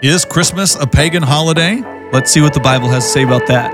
Is 0.00 0.24
Christmas 0.24 0.76
a 0.76 0.86
pagan 0.86 1.24
holiday? 1.24 1.82
Let's 2.12 2.30
see 2.30 2.40
what 2.40 2.54
the 2.54 2.60
Bible 2.60 2.88
has 2.88 3.04
to 3.04 3.10
say 3.10 3.24
about 3.24 3.48
that. 3.48 3.72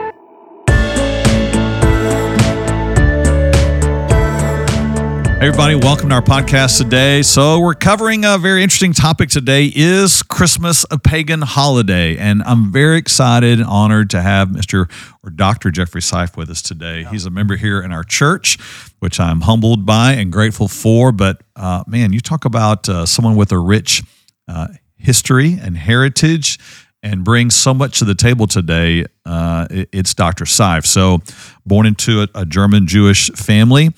Hey 5.38 5.48
everybody, 5.48 5.74
welcome 5.74 6.08
to 6.08 6.14
our 6.14 6.22
podcast 6.22 6.78
today. 6.78 7.20
So, 7.20 7.60
we're 7.60 7.74
covering 7.74 8.24
a 8.24 8.38
very 8.38 8.62
interesting 8.62 8.94
topic 8.94 9.28
today 9.28 9.70
Is 9.74 10.22
Christmas 10.22 10.86
a 10.90 10.98
pagan 10.98 11.42
holiday? 11.42 12.16
And 12.16 12.42
I'm 12.44 12.72
very 12.72 12.96
excited 12.96 13.58
and 13.58 13.68
honored 13.68 14.08
to 14.10 14.22
have 14.22 14.48
Mr. 14.48 14.90
or 15.22 15.28
Dr. 15.28 15.70
Jeffrey 15.70 16.00
Seif 16.00 16.38
with 16.38 16.48
us 16.48 16.62
today. 16.62 17.04
He's 17.04 17.26
a 17.26 17.30
member 17.30 17.56
here 17.56 17.82
in 17.82 17.92
our 17.92 18.02
church, 18.02 18.56
which 19.00 19.20
I'm 19.20 19.42
humbled 19.42 19.84
by 19.84 20.12
and 20.12 20.32
grateful 20.32 20.68
for. 20.68 21.12
But 21.12 21.42
uh, 21.54 21.84
man, 21.86 22.14
you 22.14 22.20
talk 22.20 22.46
about 22.46 22.88
uh, 22.88 23.04
someone 23.04 23.36
with 23.36 23.52
a 23.52 23.58
rich 23.58 24.02
uh, 24.48 24.68
history 25.04 25.58
and 25.60 25.76
heritage 25.76 26.58
and 27.02 27.22
brings 27.22 27.54
so 27.54 27.74
much 27.74 27.98
to 27.98 28.04
the 28.04 28.14
table 28.14 28.46
today. 28.46 29.04
Uh, 29.26 29.66
it's 29.70 30.14
Dr. 30.14 30.46
Seif. 30.46 30.86
So, 30.86 31.18
born 31.66 31.86
into 31.86 32.22
a, 32.22 32.28
a 32.34 32.46
German 32.46 32.86
Jewish 32.86 33.30
family, 33.32 33.90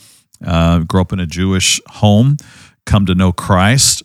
uh, 0.45 0.81
grew 0.81 1.01
up 1.01 1.13
in 1.13 1.21
a 1.21 1.27
Jewish 1.27 1.81
home, 1.87 2.37
come 2.85 3.07
to 3.07 3.15
know 3.15 3.33
Christ, 3.33 4.03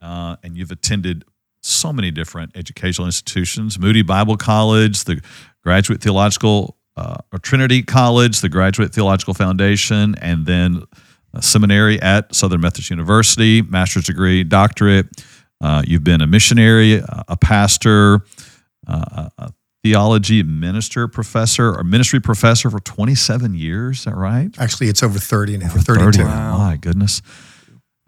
uh, 0.00 0.36
and 0.42 0.56
you've 0.56 0.70
attended 0.70 1.24
so 1.60 1.92
many 1.92 2.12
different 2.12 2.56
educational 2.56 3.06
institutions 3.06 3.78
Moody 3.78 4.02
Bible 4.02 4.36
College, 4.36 5.04
the 5.04 5.20
Graduate 5.64 6.00
Theological 6.00 6.76
uh, 6.96 7.16
or 7.32 7.38
Trinity 7.40 7.82
College, 7.82 8.40
the 8.40 8.48
Graduate 8.48 8.94
Theological 8.94 9.34
Foundation, 9.34 10.14
and 10.20 10.46
then 10.46 10.84
seminary 11.40 12.00
at 12.00 12.34
Southern 12.34 12.60
Methodist 12.60 12.90
University, 12.90 13.62
master's 13.62 14.04
degree, 14.04 14.44
doctorate. 14.44 15.06
Uh, 15.60 15.82
you've 15.86 16.04
been 16.04 16.20
a 16.20 16.26
missionary, 16.26 17.02
a 17.04 17.36
pastor, 17.36 18.20
uh, 18.86 19.28
a 19.38 19.52
theology 19.82 20.42
minister 20.42 21.08
professor 21.08 21.74
or 21.74 21.82
ministry 21.84 22.20
professor 22.20 22.70
for 22.70 22.80
27 22.80 23.54
years. 23.54 24.00
Is 24.00 24.04
that 24.04 24.16
right? 24.16 24.50
Actually, 24.58 24.88
it's 24.88 25.02
over 25.02 25.18
30 25.18 25.58
now. 25.58 25.68
32. 25.68 26.12
30. 26.12 26.24
My 26.24 26.78
goodness. 26.80 27.22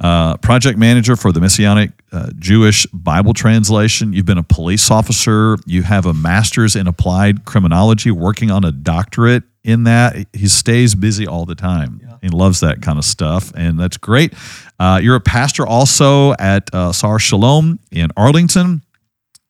Uh, 0.01 0.37
project 0.39 0.79
manager 0.79 1.15
for 1.15 1.31
the 1.31 1.41
Messianic 1.41 1.91
uh, 2.11 2.31
Jewish 2.39 2.87
Bible 2.87 3.35
translation. 3.35 4.15
You've 4.15 4.25
been 4.25 4.39
a 4.39 4.43
police 4.43 4.91
officer. 4.91 5.59
You 5.67 5.83
have 5.83 6.07
a 6.07 6.15
master's 6.15 6.75
in 6.75 6.87
applied 6.87 7.45
criminology, 7.45 8.11
working 8.11 8.51
on 8.51 8.65
a 8.65 8.73
doctorate 8.73 9.43
in 9.63 9.85
that. 9.85 10.27
He 10.33 10.49
stays 10.49 10.95
busy 10.95 11.27
all 11.27 11.45
the 11.45 11.55
time. 11.55 12.01
He 12.23 12.29
loves 12.29 12.61
that 12.61 12.83
kind 12.83 12.99
of 12.99 13.05
stuff, 13.05 13.53
and 13.55 13.79
that's 13.79 13.97
great. 13.97 14.35
Uh, 14.79 15.01
you're 15.03 15.17
a 15.17 15.21
pastor 15.21 15.67
also 15.67 16.33
at 16.35 16.75
uh, 16.75 16.93
Sar 16.93 17.19
Shalom 17.19 17.79
in 17.91 18.11
Arlington, 18.17 18.83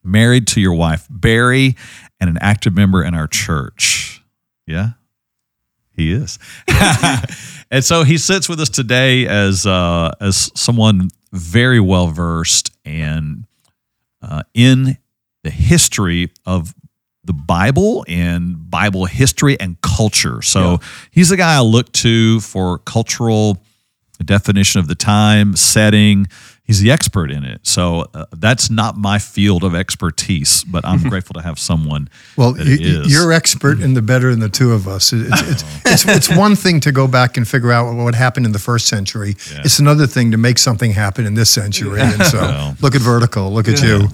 married 0.05 0.47
to 0.49 0.61
your 0.61 0.75
wife, 0.75 1.07
Barry, 1.11 1.77
and 2.21 2.31
an 2.31 2.39
active 2.41 2.75
member 2.75 3.03
in 3.03 3.15
our 3.15 3.27
church. 3.27 4.23
Yeah? 4.67 4.91
He 5.97 6.13
is. 6.13 6.39
and 7.71 7.85
so 7.85 8.03
he 8.03 8.19
sits 8.19 8.49
with 8.49 8.61
us 8.61 8.69
today 8.69 9.27
as 9.27 9.67
uh, 9.67 10.13
as 10.21 10.51
someone 10.55 11.11
very 11.33 11.81
well 11.81 12.09
versed 12.09 12.73
and 12.85 13.47
uh, 14.23 14.43
in 14.55 14.99
the 15.45 15.51
history 15.51 16.31
of 16.45 16.75
the 17.25 17.33
Bible 17.33 18.05
and 18.09 18.71
Bible 18.71 19.05
history 19.05 19.59
and 19.61 19.81
culture. 19.83 20.43
So 20.43 20.81
he's 21.11 21.29
the 21.29 21.37
guy 21.37 21.57
I 21.57 21.61
look 21.61 21.93
to 21.93 22.41
for 22.41 22.79
cultural 22.79 23.63
definition 24.25 24.81
of 24.81 24.89
the 24.89 24.95
time, 24.95 25.57
setting. 25.57 26.27
He's 26.71 26.81
the 26.81 26.91
expert 26.93 27.31
in 27.33 27.43
it. 27.45 27.67
So 27.67 28.07
uh, 28.15 28.27
that's 28.37 28.71
not 28.71 28.97
my 28.97 29.19
field 29.19 29.65
of 29.65 29.75
expertise, 29.75 30.63
but 30.65 30.85
I'm 30.87 31.03
grateful 31.11 31.35
to 31.35 31.43
have 31.43 31.59
someone 31.59 32.09
Well, 32.37 32.53
that 32.53 32.67
you, 32.67 32.75
it 32.75 32.81
is. 32.81 33.13
you're 33.13 33.33
expert 33.33 33.81
in 33.81 33.95
the 33.95 34.03
better 34.03 34.31
than 34.31 34.39
the 34.41 34.49
two 34.49 34.73
of 34.73 34.87
us. 34.87 35.13
It- 35.13 35.27
It's, 35.27 35.43
it's, 35.43 35.65
it's, 35.85 36.05
it's 36.29 36.37
one 36.37 36.55
thing 36.57 36.81
to 36.81 36.93
go 36.93 37.07
back 37.09 37.37
and 37.37 37.47
figure 37.49 37.73
out 37.73 37.93
what 37.97 38.15
happened 38.15 38.47
in 38.47 38.53
the 38.53 38.59
first 38.61 38.87
century. 38.87 39.35
Yeah. 39.53 39.63
It's 39.65 39.79
another 39.81 40.07
thing 40.07 40.31
to 40.31 40.37
make 40.39 40.59
something 40.59 40.93
happen 40.93 41.27
in 41.27 41.35
this 41.35 41.51
century. 41.51 42.01
And 42.01 42.25
so 42.27 42.39
Well. 42.41 42.77
look 42.81 42.95
at 42.95 43.01
vertical. 43.03 43.53
Look 43.53 43.67
at 43.69 43.83
you. 43.83 44.09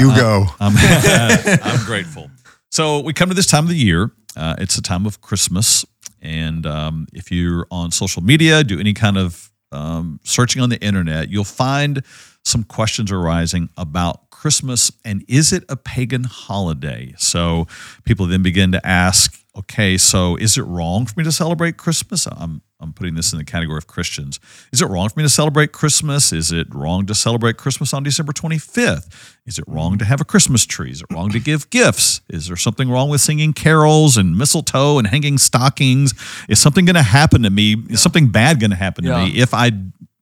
you 0.00 0.14
go. 0.16 0.46
I'm, 0.60 0.74
I'm 1.62 1.84
grateful. 1.86 2.30
So 2.70 3.00
we 3.00 3.12
come 3.12 3.28
to 3.28 3.34
this 3.34 3.46
time 3.46 3.64
of 3.64 3.70
the 3.70 3.76
year. 3.76 4.10
Uh, 4.36 4.56
it's 4.58 4.74
the 4.76 4.82
time 4.82 5.06
of 5.06 5.20
Christmas, 5.20 5.84
and 6.20 6.66
um, 6.66 7.06
if 7.12 7.30
you're 7.30 7.66
on 7.70 7.92
social 7.92 8.20
media, 8.22 8.64
do 8.64 8.80
any 8.80 8.92
kind 8.92 9.16
of 9.16 9.52
um, 9.74 10.20
searching 10.24 10.62
on 10.62 10.70
the 10.70 10.80
internet, 10.80 11.30
you'll 11.30 11.44
find 11.44 12.02
some 12.44 12.62
questions 12.62 13.10
arising 13.10 13.68
about 13.76 14.30
Christmas 14.30 14.92
and 15.04 15.24
is 15.26 15.52
it 15.52 15.64
a 15.68 15.76
pagan 15.76 16.24
holiday? 16.24 17.14
So 17.16 17.66
people 18.04 18.26
then 18.26 18.42
begin 18.42 18.72
to 18.72 18.86
ask, 18.86 19.42
okay, 19.56 19.96
so 19.96 20.36
is 20.36 20.58
it 20.58 20.62
wrong 20.62 21.06
for 21.06 21.14
me 21.18 21.24
to 21.24 21.32
celebrate 21.32 21.76
Christmas? 21.76 22.26
I'm 22.26 22.60
I'm 22.84 22.92
putting 22.92 23.14
this 23.14 23.32
in 23.32 23.38
the 23.38 23.44
category 23.44 23.78
of 23.78 23.86
Christians. 23.86 24.38
Is 24.72 24.82
it 24.82 24.86
wrong 24.86 25.08
for 25.08 25.18
me 25.18 25.24
to 25.24 25.28
celebrate 25.30 25.72
Christmas? 25.72 26.32
Is 26.32 26.52
it 26.52 26.72
wrong 26.74 27.06
to 27.06 27.14
celebrate 27.14 27.56
Christmas 27.56 27.94
on 27.94 28.02
December 28.02 28.32
25th? 28.32 29.08
Is 29.46 29.58
it 29.58 29.64
wrong 29.66 29.96
to 29.98 30.04
have 30.04 30.20
a 30.20 30.24
Christmas 30.24 30.66
tree? 30.66 30.90
Is 30.90 31.00
it 31.00 31.06
wrong 31.10 31.30
to 31.30 31.40
give 31.40 31.70
gifts? 31.70 32.20
Is 32.28 32.46
there 32.48 32.56
something 32.56 32.90
wrong 32.90 33.08
with 33.08 33.22
singing 33.22 33.54
carols 33.54 34.16
and 34.18 34.36
mistletoe 34.36 34.98
and 34.98 35.06
hanging 35.06 35.38
stockings? 35.38 36.12
Is 36.48 36.58
something 36.58 36.84
going 36.84 36.94
to 36.96 37.02
happen 37.02 37.42
to 37.42 37.50
me? 37.50 37.76
Is 37.88 38.02
something 38.02 38.28
bad 38.28 38.60
going 38.60 38.70
to 38.70 38.76
happen 38.76 39.04
to 39.04 39.10
Yeah. 39.10 39.24
me 39.24 39.38
if 39.38 39.54
I 39.54 39.72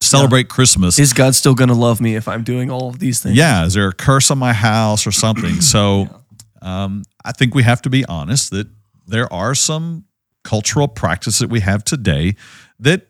celebrate 0.00 0.48
Christmas? 0.48 0.98
Is 1.00 1.12
God 1.12 1.34
still 1.34 1.54
going 1.54 1.68
to 1.68 1.74
love 1.74 2.00
me 2.00 2.14
if 2.14 2.28
I'm 2.28 2.44
doing 2.44 2.70
all 2.70 2.88
of 2.88 3.00
these 3.00 3.20
things? 3.20 3.36
yeah, 3.36 3.64
is 3.66 3.74
there 3.74 3.88
a 3.88 3.92
curse 3.92 4.30
on 4.30 4.38
my 4.38 4.52
house 4.52 5.04
or 5.06 5.12
something? 5.12 5.60
So 5.60 6.08
um, 6.62 7.02
I 7.24 7.32
think 7.32 7.54
we 7.56 7.64
have 7.64 7.82
to 7.82 7.90
be 7.90 8.04
honest 8.04 8.50
that 8.52 8.68
there 9.08 9.32
are 9.32 9.54
some 9.54 10.04
cultural 10.44 10.88
practices 10.88 11.38
that 11.40 11.50
we 11.50 11.60
have 11.60 11.84
today 11.84 12.34
that 12.80 13.08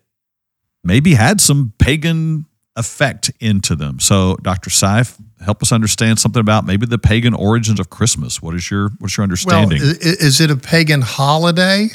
maybe 0.85 1.15
had 1.15 1.41
some 1.41 1.73
pagan 1.79 2.47
effect 2.77 3.31
into 3.41 3.75
them. 3.75 4.01
So, 4.01 4.37
Dr. 4.43 4.71
Seif, 4.71 5.19
help 5.45 5.63
us 5.63 5.73
understand 5.73 6.19
something 6.19 6.41
about 6.41 6.65
maybe 6.65 6.87
the 6.87 6.99
pagan 6.99 7.35
origins 7.35 7.79
of 7.81 7.91
Christmas. 7.91 8.41
What 8.43 8.55
is 8.55 8.71
your 8.71 8.91
what's 8.99 9.17
your 9.17 9.25
understanding? 9.25 9.81
i- 9.83 9.97
is 10.01 10.41
it 10.41 10.51
a 10.51 10.57
pagan 10.57 11.03
holiday? 11.03 11.91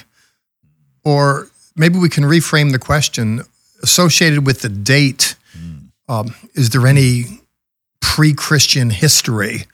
Or 1.03 1.47
maybe 1.75 1.97
we 1.97 2.09
can 2.09 2.23
reframe 2.25 2.71
the 2.71 2.79
question 2.79 3.41
associated 3.81 4.45
with 4.45 4.61
the 4.61 4.69
date. 4.69 5.35
Um, 6.09 6.33
is 6.53 6.69
there 6.69 6.87
any 6.87 7.41
pre 8.01 8.33
Christian 8.33 8.89
history 8.89 9.65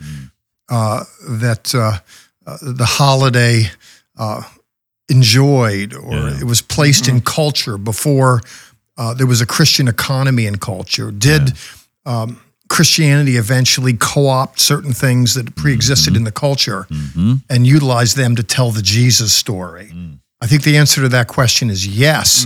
uh, 0.69 1.03
that 1.29 1.73
uh, 1.75 1.99
uh, 2.47 2.57
the 2.61 2.85
holiday 2.85 3.69
uh, 4.17 4.41
enjoyed 5.09 5.93
or 5.93 6.13
Yeah. 6.29 6.39
it 6.39 6.43
was 6.45 6.61
placed 6.61 7.07
in 7.07 7.21
culture 7.21 7.77
before 7.77 8.41
uh, 8.97 9.13
there 9.13 9.25
was 9.27 9.41
a 9.41 9.45
Christian 9.45 9.87
economy 9.87 10.45
in 10.45 10.57
culture? 10.57 11.11
Did 11.11 11.53
um, 12.05 12.37
Christianity 12.69 13.37
eventually 13.37 13.93
co 13.93 14.27
opt 14.27 14.59
certain 14.59 14.93
things 14.93 15.33
that 15.33 15.55
pre 15.55 15.73
existed 15.73 16.15
in 16.15 16.23
the 16.23 16.31
culture 16.31 16.85
Mhm. 16.89 17.41
and 17.49 17.65
utilize 17.67 18.13
them 18.13 18.35
to 18.35 18.43
tell 18.43 18.71
the 18.71 18.81
Jesus 18.81 19.33
story? 19.33 19.91
Mm. 19.93 20.19
I 20.43 20.47
think 20.47 20.63
the 20.63 20.77
answer 20.77 21.01
to 21.01 21.09
that 21.09 21.27
question 21.27 21.69
is 21.69 21.87
yes. 21.87 22.45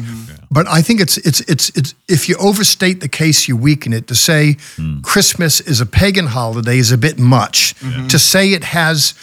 But 0.51 0.67
I 0.67 0.81
think 0.83 1.01
it's 1.01 1.17
it's 1.17 1.41
it's 1.47 1.69
it's 1.75 1.93
if 2.07 2.29
you 2.29 2.35
overstate 2.37 2.99
the 2.99 3.07
case, 3.09 3.47
you 3.49 3.57
weaken 3.57 3.91
it. 3.93 4.07
To 4.07 4.15
say 4.15 4.57
Mm. 4.77 5.01
Christmas 5.01 5.59
is 5.61 5.81
a 5.81 5.85
pagan 5.85 6.27
holiday 6.27 6.77
is 6.77 6.91
a 6.91 6.97
bit 6.97 7.17
much. 7.19 7.73
To 8.09 8.17
say 8.19 8.53
it 8.53 8.63
has 8.63 9.13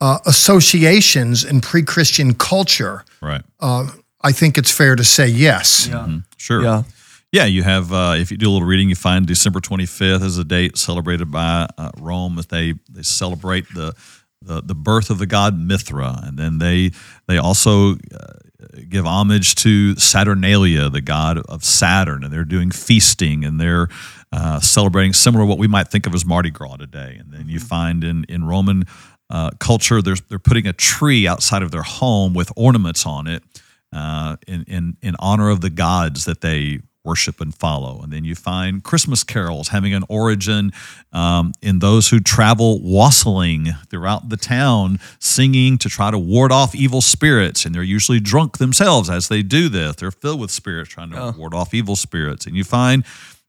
uh, 0.00 0.18
associations 0.26 1.44
in 1.44 1.60
pre-Christian 1.60 2.34
culture, 2.34 3.04
right. 3.20 3.42
uh, 3.60 3.86
I 4.22 4.32
think 4.32 4.58
it's 4.58 4.70
fair 4.70 4.96
to 4.96 5.04
say 5.04 5.28
yes. 5.28 5.86
Yeah. 5.88 6.18
Sure. 6.36 6.62
Yeah. 6.62 6.82
Yeah, 7.32 7.44
you 7.44 7.64
have. 7.64 7.92
Uh, 7.92 8.14
if 8.16 8.30
you 8.30 8.36
do 8.36 8.48
a 8.48 8.52
little 8.52 8.66
reading, 8.66 8.88
you 8.88 8.94
find 8.94 9.26
December 9.26 9.60
25th 9.60 10.22
is 10.22 10.38
a 10.38 10.44
date 10.44 10.78
celebrated 10.78 11.30
by 11.30 11.68
uh, 11.76 11.90
Rome. 11.98 12.36
That 12.36 12.48
they 12.48 12.74
they 12.88 13.02
celebrate 13.02 13.66
the, 13.74 13.94
the 14.40 14.62
the 14.62 14.74
birth 14.74 15.10
of 15.10 15.18
the 15.18 15.26
god 15.26 15.58
Mithra, 15.58 16.20
and 16.22 16.38
then 16.38 16.58
they 16.58 16.92
they 17.26 17.36
also 17.36 17.94
uh, 17.94 18.38
give 18.88 19.06
homage 19.06 19.56
to 19.56 19.96
Saturnalia, 19.96 20.88
the 20.88 21.00
god 21.00 21.38
of 21.38 21.64
Saturn, 21.64 22.24
and 22.24 22.32
they're 22.32 22.44
doing 22.44 22.70
feasting 22.70 23.44
and 23.44 23.60
they're 23.60 23.88
uh, 24.32 24.60
celebrating 24.60 25.12
similar 25.12 25.44
to 25.44 25.46
what 25.46 25.58
we 25.58 25.68
might 25.68 25.88
think 25.88 26.06
of 26.06 26.14
as 26.14 26.24
Mardi 26.24 26.50
Gras 26.50 26.76
today. 26.76 27.16
And 27.18 27.32
then 27.32 27.48
you 27.48 27.58
find 27.58 28.04
in 28.04 28.24
in 28.28 28.44
Roman 28.44 28.84
uh, 29.30 29.50
culture, 29.58 30.00
they're 30.02 30.16
they're 30.28 30.38
putting 30.38 30.66
a 30.66 30.72
tree 30.72 31.26
outside 31.26 31.62
of 31.62 31.70
their 31.70 31.82
home 31.82 32.32
with 32.34 32.52
ornaments 32.56 33.04
on 33.06 33.26
it 33.26 33.42
uh, 33.92 34.36
in, 34.46 34.64
in 34.68 34.96
in 35.02 35.16
honor 35.18 35.50
of 35.50 35.60
the 35.60 35.70
gods 35.70 36.24
that 36.26 36.40
they 36.40 36.80
worship 37.04 37.40
and 37.40 37.54
follow. 37.54 38.00
And 38.02 38.12
then 38.12 38.24
you 38.24 38.34
find 38.34 38.82
Christmas 38.82 39.22
carols 39.22 39.68
having 39.68 39.94
an 39.94 40.02
origin 40.08 40.72
um, 41.12 41.52
in 41.62 41.78
those 41.78 42.08
who 42.08 42.18
travel 42.18 42.80
wassailing 42.82 43.66
throughout 43.90 44.28
the 44.28 44.36
town, 44.36 44.98
singing 45.20 45.78
to 45.78 45.88
try 45.88 46.10
to 46.10 46.18
ward 46.18 46.50
off 46.50 46.74
evil 46.74 47.00
spirits. 47.00 47.64
And 47.64 47.72
they're 47.72 47.84
usually 47.84 48.18
drunk 48.18 48.58
themselves 48.58 49.08
as 49.08 49.28
they 49.28 49.42
do 49.44 49.68
this. 49.68 49.94
They're 49.94 50.10
filled 50.10 50.40
with 50.40 50.50
spirits 50.50 50.90
trying 50.90 51.10
to 51.10 51.16
Yeah. 51.16 51.30
ward 51.36 51.54
off 51.54 51.72
evil 51.74 51.94
spirits. 51.94 52.44
And 52.44 52.56
you 52.56 52.64
find 52.64 53.04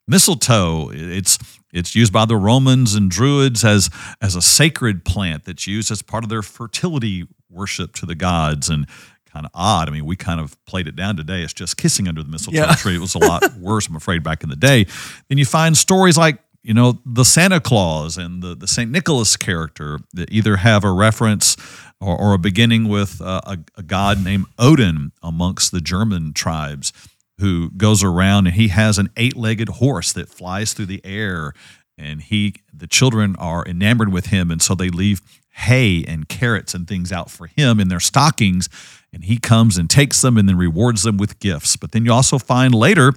mistletoe. 0.08 0.92
It's 0.94 1.40
it's 1.74 1.96
used 1.96 2.14
by 2.14 2.26
the 2.26 2.36
Romans 2.38 2.96
and 2.96 3.10
Druids 3.12 3.64
as 3.64 3.90
as 4.22 4.36
a 4.36 4.42
sacred 4.42 5.04
plant 5.06 5.46
that's 5.46 5.68
used 5.68 5.92
as 5.92 6.02
part 6.02 6.24
of 6.24 6.30
their 6.30 6.42
fertility 6.42 7.28
worship 7.50 7.94
to 7.96 8.06
the 8.06 8.16
gods 8.16 8.70
and 8.70 8.88
kind 9.32 9.46
of 9.46 9.52
odd. 9.54 9.88
I 9.90 9.92
mean, 9.92 10.06
we 10.06 10.16
kind 10.16 10.40
of 10.40 10.64
played 10.66 10.88
it 10.88 10.96
down 10.96 11.16
today. 11.18 11.42
It's 11.44 11.54
just 11.54 11.78
kissing 11.78 12.08
under 12.08 12.24
the 12.24 12.30
mistletoe 12.30 12.58
Yeah. 12.60 12.76
tree. 12.76 12.96
It 12.96 13.02
was 13.02 13.16
a 13.16 13.20
lot 13.20 13.54
worse, 13.60 13.88
I'm 13.88 13.96
afraid, 13.96 14.24
back 14.24 14.44
in 14.44 14.50
the 14.50 14.56
day. 14.56 14.86
Then 15.30 15.38
you 15.38 15.46
find 15.46 15.78
stories 15.78 16.18
like 16.18 16.40
you 16.64 16.74
know 16.74 17.00
the 17.06 17.24
Santa 17.24 17.60
Claus 17.60 18.18
and 18.18 18.42
the 18.44 18.56
the 18.56 18.68
Saint 18.68 18.92
Nicholas 18.92 19.38
character 19.38 20.00
that 20.14 20.32
either 20.32 20.58
have 20.58 20.84
a 20.84 20.92
reference 20.92 21.56
or, 22.00 22.18
or 22.18 22.34
a 22.34 22.38
beginning 22.38 22.88
with 22.90 23.22
uh, 23.22 23.42
a, 23.46 23.58
a 23.78 23.84
god 23.84 24.24
named 24.24 24.46
Odin 24.60 25.12
amongst 25.24 25.72
the 25.72 25.82
German 25.82 26.34
tribes 26.34 26.92
who 27.40 27.72
goes 27.72 28.04
around 28.04 28.48
and 28.48 28.56
he 28.56 28.70
has 28.70 28.98
an 28.98 29.10
eight-legged 29.18 29.70
horse 29.70 30.14
that 30.14 30.30
flies 30.30 30.74
through 30.74 30.88
the 30.88 31.06
air. 31.06 31.54
And 31.98 32.22
he 32.22 32.56
the 32.74 32.88
children 32.88 33.36
are 33.38 33.66
enamored 33.66 34.12
with 34.12 34.28
him. 34.28 34.52
And 34.52 34.62
so 34.62 34.76
they 34.76 34.90
leave 34.90 35.22
hay 35.52 36.04
and 36.08 36.30
carrots 36.30 36.74
and 36.76 36.88
things 36.88 37.12
out 37.12 37.32
for 37.32 37.48
him 37.48 37.80
in 37.80 37.88
their 37.88 38.00
stockings. 38.00 38.70
And 39.12 39.24
he 39.24 39.38
comes 39.38 39.78
and 39.78 39.90
takes 39.90 40.22
them 40.22 40.38
and 40.38 40.48
then 40.48 40.58
rewards 40.58 41.04
them 41.04 41.18
with 41.18 41.40
gifts. 41.40 41.76
But 41.76 41.92
then 41.92 42.06
you 42.06 42.14
also 42.14 42.38
find 42.38 42.76
later 42.76 43.14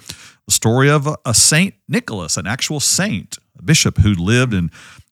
the 0.47 0.53
story 0.53 0.89
of 0.89 1.07
a, 1.07 1.17
a 1.25 1.35
saint 1.35 1.75
nicholas 1.89 2.37
an 2.37 2.47
actual 2.47 2.81
saint 2.81 3.39
a 3.59 3.63
bishop 3.63 3.99
who 3.99 4.15
lived 4.15 4.55
and 4.55 4.71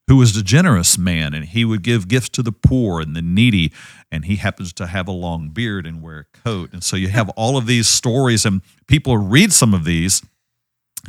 who 0.09 0.17
was 0.17 0.35
a 0.35 0.43
generous 0.43 0.97
man 0.97 1.33
and 1.33 1.45
he 1.45 1.63
would 1.63 1.83
give 1.83 2.07
gifts 2.07 2.29
to 2.29 2.43
the 2.43 2.51
poor 2.51 2.99
and 2.99 3.15
the 3.15 3.21
needy 3.21 3.71
and 4.11 4.25
he 4.25 4.35
happens 4.35 4.73
to 4.73 4.87
have 4.87 5.07
a 5.07 5.11
long 5.11 5.49
beard 5.49 5.85
and 5.85 6.01
wear 6.01 6.19
a 6.19 6.37
coat 6.39 6.73
and 6.73 6.83
so 6.83 6.97
you 6.97 7.07
have 7.07 7.29
all 7.37 7.55
of 7.55 7.67
these 7.67 7.87
stories 7.87 8.45
and 8.45 8.61
people 8.87 9.17
read 9.17 9.53
some 9.53 9.73
of 9.73 9.85
these 9.85 10.21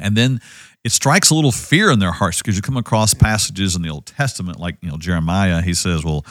and 0.01 0.17
then 0.17 0.41
it 0.85 0.93
strikes 0.93 1.31
a 1.31 1.35
little 1.35 1.53
fear 1.53 1.91
in 1.91 1.99
their 1.99 2.13
hearts 2.13 2.39
because 2.39 2.57
you 2.57 2.63
come 2.63 2.77
across 2.77 3.13
passages 3.13 3.77
in 3.77 3.83
the 3.83 3.91
Old 3.91 4.07
Testament, 4.07 4.59
like 4.59 4.77
you 4.81 4.91
know 4.91 4.97
Jeremiah. 4.97 5.61
He 5.63 5.75
says, 5.75 6.05
"Well, 6.05 6.25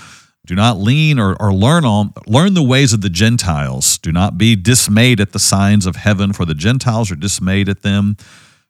do 0.48 0.56
not 0.56 0.78
lean 0.78 1.20
or, 1.20 1.40
or 1.40 1.54
learn 1.54 1.86
on 1.86 2.14
learn 2.26 2.54
the 2.54 2.64
ways 2.64 2.94
of 2.94 3.02
the 3.02 3.10
Gentiles. 3.10 3.98
Do 3.98 4.12
not 4.12 4.38
be 4.38 4.56
dismayed 4.56 5.20
at 5.20 5.34
the 5.34 5.40
signs 5.40 5.86
of 5.86 5.98
heaven, 5.98 6.34
for 6.34 6.46
the 6.46 6.56
Gentiles 6.56 7.12
are 7.12 7.16
dismayed 7.16 7.70
at 7.70 7.82
them. 7.84 8.16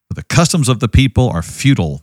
For 0.08 0.16
the 0.16 0.24
customs 0.24 0.68
of 0.68 0.80
the 0.80 0.90
people 0.90 1.30
are 1.30 1.44
futile. 1.44 2.02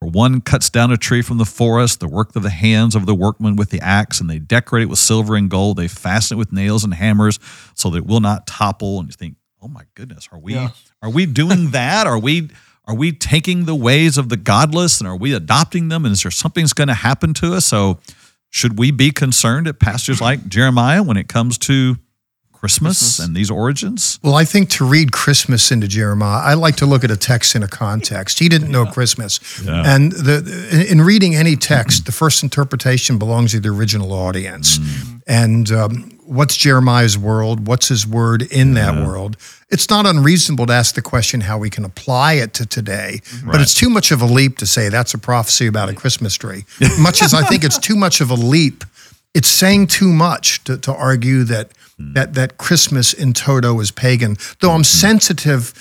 For 0.00 0.08
one 0.10 0.40
cuts 0.40 0.70
down 0.70 0.92
a 0.92 0.96
tree 0.96 1.22
from 1.22 1.38
the 1.38 1.44
forest, 1.44 1.98
the 2.00 2.08
work 2.08 2.36
of 2.36 2.42
the 2.44 2.50
hands 2.50 2.94
of 2.94 3.04
the 3.06 3.14
workman 3.14 3.56
with 3.56 3.70
the 3.70 3.80
axe, 3.80 4.20
and 4.20 4.30
they 4.30 4.38
decorate 4.38 4.84
it 4.84 4.86
with 4.86 4.98
silver 5.00 5.34
and 5.34 5.50
gold. 5.50 5.76
They 5.76 5.88
fasten 5.88 6.36
it 6.36 6.38
with 6.38 6.52
nails 6.52 6.84
and 6.84 6.94
hammers, 6.94 7.38
so 7.74 7.90
that 7.90 7.98
it 7.98 8.06
will 8.06 8.20
not 8.20 8.46
topple. 8.46 9.00
And 9.00 9.08
you 9.08 9.12
think, 9.12 9.36
oh 9.60 9.66
my 9.68 9.82
goodness, 9.94 10.28
are 10.30 10.38
we 10.38 10.54
Yeah. 10.54 10.68
are 11.02 11.10
we 11.10 11.26
doing 11.26 11.70
that? 11.72 12.06
Are 12.06 12.18
we 12.18 12.50
are 12.86 12.94
we 12.94 13.12
taking 13.12 13.64
the 13.66 13.74
ways 13.74 14.16
of 14.16 14.28
the 14.30 14.36
godless 14.38 15.00
and 15.00 15.06
are 15.08 15.16
we 15.16 15.34
adopting 15.34 15.88
them? 15.88 16.04
And 16.06 16.12
is 16.12 16.22
there 16.22 16.30
something's 16.30 16.72
going 16.72 16.88
to 16.88 16.94
happen 16.94 17.34
to 17.34 17.54
us? 17.54 17.66
So 17.66 17.98
should 18.50 18.78
we 18.78 18.90
be 18.92 19.10
concerned 19.10 19.66
at 19.68 19.78
pastors 19.78 20.20
like 20.22 20.48
Jeremiah 20.48 21.02
when 21.02 21.18
it 21.18 21.28
comes 21.28 21.58
to 21.58 21.96
Christmas, 22.60 22.98
Christmas. 22.98 23.18
and 23.26 23.36
these 23.36 23.50
origins? 23.50 24.18
Well, 24.22 24.34
I 24.34 24.44
think 24.44 24.68
to 24.70 24.84
read 24.84 25.12
Christmas 25.12 25.70
into 25.70 25.86
Jeremiah, 25.88 26.42
I 26.42 26.54
like 26.54 26.76
to 26.76 26.86
look 26.86 27.04
at 27.04 27.10
a 27.10 27.16
text 27.16 27.54
in 27.54 27.62
a 27.62 27.68
context. 27.68 28.38
He 28.38 28.48
didn't 28.48 28.70
know 28.70 28.84
Christmas, 28.86 29.40
Yeah. 29.64 29.82
and 29.94 30.12
the 30.12 30.68
in, 30.72 30.98
in 30.98 31.00
reading 31.06 31.34
any 31.34 31.56
text, 31.56 32.06
the 32.06 32.12
first 32.12 32.42
interpretation 32.42 33.18
belongs 33.18 33.52
to 33.52 33.60
the 33.60 33.68
original 33.68 34.12
audience. 34.12 34.78
And 35.26 35.70
um, 35.70 36.10
what's 36.24 36.56
Jeremiah's 36.56 37.18
world? 37.18 37.66
What's 37.66 37.88
his 37.88 38.06
word 38.06 38.42
in 38.50 38.74
that 38.74 38.94
world? 39.06 39.36
It's 39.70 39.90
not 39.90 40.06
unreasonable 40.06 40.64
to 40.66 40.72
ask 40.72 40.94
the 40.94 41.02
question 41.02 41.42
how 41.42 41.58
we 41.58 41.68
can 41.68 41.84
apply 41.84 42.34
it 42.34 42.54
to 42.54 42.64
today, 42.66 43.20
but 43.44 43.60
it's 43.60 43.74
too 43.74 43.90
much 43.90 44.10
of 44.10 44.22
a 44.22 44.26
leap 44.26 44.56
to 44.58 44.66
say 44.66 44.88
that's 44.88 45.12
a 45.14 45.18
prophecy 45.18 45.66
about 45.66 45.90
a 45.90 45.94
Christmas 45.94 46.34
tree. 46.34 46.64
much 46.98 47.22
as 47.22 47.34
I 47.34 47.42
think 47.42 47.64
it's 47.64 47.78
too 47.78 47.94
much 47.96 48.20
of 48.22 48.30
a 48.30 48.34
leap 48.34 48.84
it's 49.38 49.48
saying 49.62 49.86
too 49.86 50.12
much 50.12 50.64
to, 50.64 50.76
to 50.86 50.92
argue 50.92 51.44
that 51.44 51.66
that 52.14 52.34
that 52.34 52.50
Christmas 52.58 53.12
in 53.12 53.32
toto 53.32 53.80
is 53.80 53.90
pagan. 53.90 54.36
Though 54.60 54.72
I'm 54.76 54.84
sensitive 54.84 55.72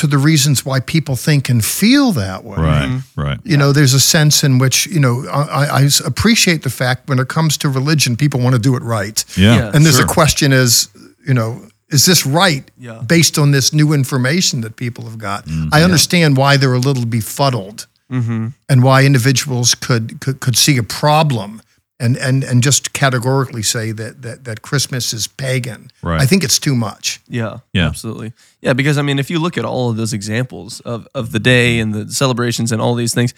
to 0.00 0.06
the 0.06 0.18
reasons 0.18 0.64
why 0.66 0.80
people 0.80 1.16
think 1.16 1.48
and 1.48 1.64
feel 1.64 2.12
that 2.12 2.44
way. 2.44 2.56
Right, 2.58 3.00
right. 3.16 3.38
You 3.44 3.56
know, 3.56 3.72
there's 3.72 3.94
a 3.94 4.00
sense 4.00 4.44
in 4.46 4.58
which 4.58 4.86
you 4.86 5.00
know 5.00 5.24
I, 5.32 5.82
I 5.82 5.88
appreciate 6.04 6.62
the 6.62 6.70
fact 6.70 7.08
when 7.08 7.18
it 7.18 7.28
comes 7.28 7.56
to 7.58 7.68
religion, 7.68 8.16
people 8.16 8.40
want 8.40 8.54
to 8.54 8.60
do 8.70 8.76
it 8.76 8.82
right. 8.82 9.24
Yeah. 9.36 9.56
Yeah. 9.56 9.72
and 9.74 9.84
there's 9.84 9.96
sure. 9.96 10.04
a 10.04 10.14
question: 10.20 10.52
is 10.52 10.88
you 11.28 11.34
know, 11.34 11.50
is 11.88 12.04
this 12.04 12.26
right 12.26 12.64
Yeah. 12.78 13.02
based 13.06 13.38
on 13.38 13.52
this 13.52 13.72
new 13.72 13.92
information 13.94 14.60
that 14.62 14.76
people 14.76 15.04
have 15.04 15.18
got? 15.18 15.44
Mm-hmm. 15.46 15.68
I 15.76 15.82
understand 15.84 16.36
why 16.36 16.56
they're 16.58 16.80
a 16.82 16.86
little 16.88 17.06
befuddled 17.06 17.86
Mm-hmm. 18.08 18.46
and 18.68 18.82
why 18.84 19.04
individuals 19.04 19.74
could 19.74 20.20
could, 20.20 20.38
could 20.38 20.56
see 20.56 20.78
a 20.78 20.82
problem 20.84 21.60
and, 21.98 22.16
and 22.18 22.44
and 22.44 22.62
just 22.62 22.92
categorically 22.92 23.62
say 23.62 23.92
that 23.92 24.22
that 24.22 24.44
that 24.44 24.62
Christmas 24.62 25.12
is 25.12 25.26
pagan. 25.26 25.90
Right. 26.02 26.20
I 26.20 26.26
think 26.26 26.44
it's 26.44 26.58
too 26.58 26.74
much. 26.74 27.20
Yeah, 27.26 27.58
Yeah. 27.72 27.86
absolutely. 27.86 28.32
Yeah, 28.60 28.74
because 28.74 28.98
I 28.98 29.02
mean, 29.02 29.18
if 29.18 29.30
you 29.30 29.38
look 29.38 29.56
at 29.56 29.64
all 29.64 29.90
of 29.90 29.96
those 29.96 30.12
examples 30.12 30.80
of 30.80 31.08
of 31.14 31.32
the 31.32 31.38
day 31.40 31.78
and 31.78 31.94
the 31.94 32.12
celebrations 32.12 32.72
and 32.72 32.82
all 32.82 32.94
these 32.94 33.14
things, 33.14 33.32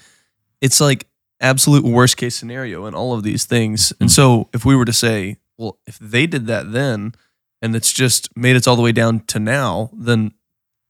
it's 0.60 0.80
like 0.80 1.06
absolute 1.40 1.84
worst 1.84 2.16
case 2.16 2.34
scenario 2.34 2.86
in 2.86 2.94
all 2.94 3.14
of 3.14 3.22
these 3.22 3.44
things. 3.44 3.92
And 4.00 4.08
mm-hmm. 4.08 4.14
so, 4.14 4.48
if 4.52 4.64
we 4.64 4.74
were 4.74 4.84
to 4.84 4.92
say, 4.92 5.36
well, 5.56 5.78
if 5.86 5.98
they 5.98 6.26
did 6.26 6.46
that 6.46 6.72
then, 6.72 7.14
and 7.62 7.74
it's 7.76 7.92
just 7.92 8.36
made 8.36 8.56
it 8.56 8.66
all 8.66 8.76
the 8.76 8.82
way 8.82 8.92
down 8.92 9.20
to 9.20 9.38
now, 9.38 9.90
then 9.92 10.32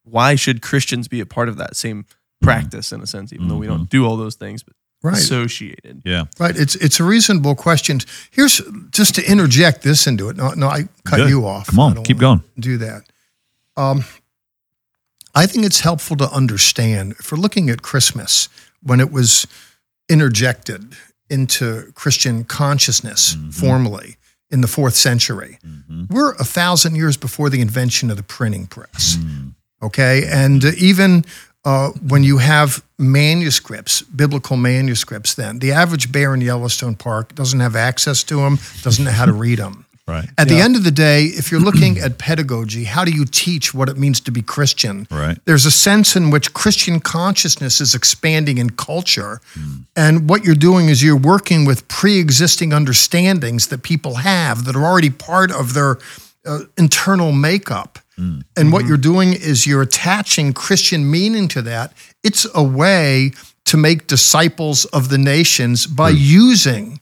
why 0.05 0.35
should 0.35 0.63
Christians 0.63 1.09
be 1.09 1.21
a 1.21 1.27
part 1.27 1.49
of 1.49 1.57
that 1.59 1.77
same 1.77 2.05
mm-hmm. 2.05 2.47
practice 2.47 2.93
in 2.93 3.03
a 3.03 3.07
sense, 3.07 3.33
even 3.33 3.49
though 3.49 3.57
we 3.57 3.67
don't 3.67 3.81
mm-hmm. 3.81 3.85
do 3.85 4.07
all 4.07 4.17
those 4.17 4.37
things, 4.37 4.63
but 4.63 4.75
Right. 5.03 5.17
associated? 5.17 6.03
Yeah. 6.05 6.25
Right. 6.41 6.57
It's 6.57 6.75
it's 6.77 6.99
a 7.01 7.05
reasonable 7.05 7.55
question. 7.55 8.01
Here's 8.33 8.61
just 8.91 9.15
to 9.15 9.31
interject 9.31 9.83
this 9.83 10.07
into 10.07 10.29
it. 10.29 10.37
No, 10.37 10.51
no, 10.55 10.67
I 10.69 10.89
cut 11.05 11.17
Good. 11.19 11.29
you 11.31 11.47
off. 11.47 11.69
Come 11.69 11.79
on, 11.81 11.95
don't 11.95 12.05
keep 12.05 12.19
going. 12.19 12.43
Do 12.59 12.79
that. 12.79 13.03
Um, 13.77 14.05
I 15.35 15.47
think 15.47 15.65
it's 15.67 15.81
helpful 15.81 16.17
to 16.17 16.29
understand 16.33 17.13
if 17.21 17.31
we're 17.31 17.39
looking 17.39 17.71
at 17.71 17.83
Christmas 17.83 18.49
when 18.83 18.99
it 19.01 19.13
was 19.13 19.47
interjected 20.09 20.95
into 21.31 21.93
Christian 21.95 22.45
consciousness 22.45 23.35
Mm-hmm. 23.37 23.51
formally 23.51 24.17
in 24.51 24.63
the 24.63 24.67
fourth 24.69 24.95
century. 24.95 25.59
We're 26.09 26.33
a 26.37 26.45
thousand 26.45 26.95
years 26.97 27.19
before 27.19 27.51
the 27.51 27.61
invention 27.61 28.11
of 28.11 28.17
the 28.17 28.23
printing 28.23 28.67
press. 28.67 29.17
Mm. 29.17 29.53
Okay. 29.83 30.25
And 30.27 30.65
uh, 30.65 30.71
even 30.79 31.25
uh, 31.69 31.91
when 32.09 32.25
you 32.25 32.39
have 32.39 32.83
manuscripts, 32.99 34.01
biblical 34.01 34.57
manuscripts, 34.57 35.35
then 35.35 35.59
the 35.59 35.71
average 35.71 36.11
bear 36.11 36.33
in 36.33 36.41
Yellowstone 36.41 36.95
Park 36.95 37.35
doesn't 37.35 37.61
have 37.61 37.77
access 37.77 38.23
to 38.25 38.37
them, 38.37 38.59
doesn't 38.81 39.05
know 39.05 39.11
how 39.11 39.27
to 39.27 39.35
read 39.35 39.59
them. 39.59 39.85
Right. 40.09 40.27
At 40.39 40.49
the 40.49 40.57
end 40.57 40.75
of 40.75 40.85
the 40.85 40.91
day, 40.91 41.25
if 41.25 41.51
you're 41.51 41.61
looking 41.61 41.99
at 41.99 42.17
pedagogy, 42.17 42.85
how 42.85 43.05
do 43.05 43.11
you 43.11 43.27
teach 43.27 43.75
what 43.75 43.91
it 43.91 43.99
means 43.99 44.21
to 44.21 44.31
be 44.31 44.41
Christian? 44.41 45.07
Right. 45.11 45.37
There's 45.45 45.67
a 45.67 45.71
sense 45.71 46.17
in 46.17 46.31
which 46.31 46.55
Christian 46.55 46.99
consciousness 46.99 47.79
is 47.83 47.95
expanding 47.95 48.57
in 48.57 48.71
culture. 48.71 49.43
And 49.95 50.27
what 50.27 50.45
you're 50.45 50.55
doing 50.55 50.89
is 50.89 51.03
you're 51.03 51.15
working 51.15 51.67
with 51.67 51.87
pre 51.89 52.19
existing 52.19 52.73
understandings 52.73 53.67
that 53.67 53.83
people 53.83 54.15
have 54.15 54.65
that 54.65 54.75
are 54.75 54.83
already 54.83 55.11
part 55.11 55.53
of 55.53 55.75
their 55.75 55.99
uh, 56.47 56.61
internal 56.79 57.31
makeup. 57.31 57.99
And 58.57 58.73
what 58.73 58.85
you're 58.87 58.97
doing 59.13 59.33
is 59.33 59.67
you're 59.67 59.83
attaching 59.83 60.53
Christian 60.53 61.11
meaning 61.11 61.49
to 61.49 61.63
that. 61.63 61.93
It's 62.25 62.47
a 62.55 62.63
way 62.63 63.33
to 63.67 63.77
make 63.77 64.07
disciples 64.09 64.85
of 64.87 65.09
the 65.09 65.19
nations 65.19 65.87
by 65.87 66.11
using 66.11 67.01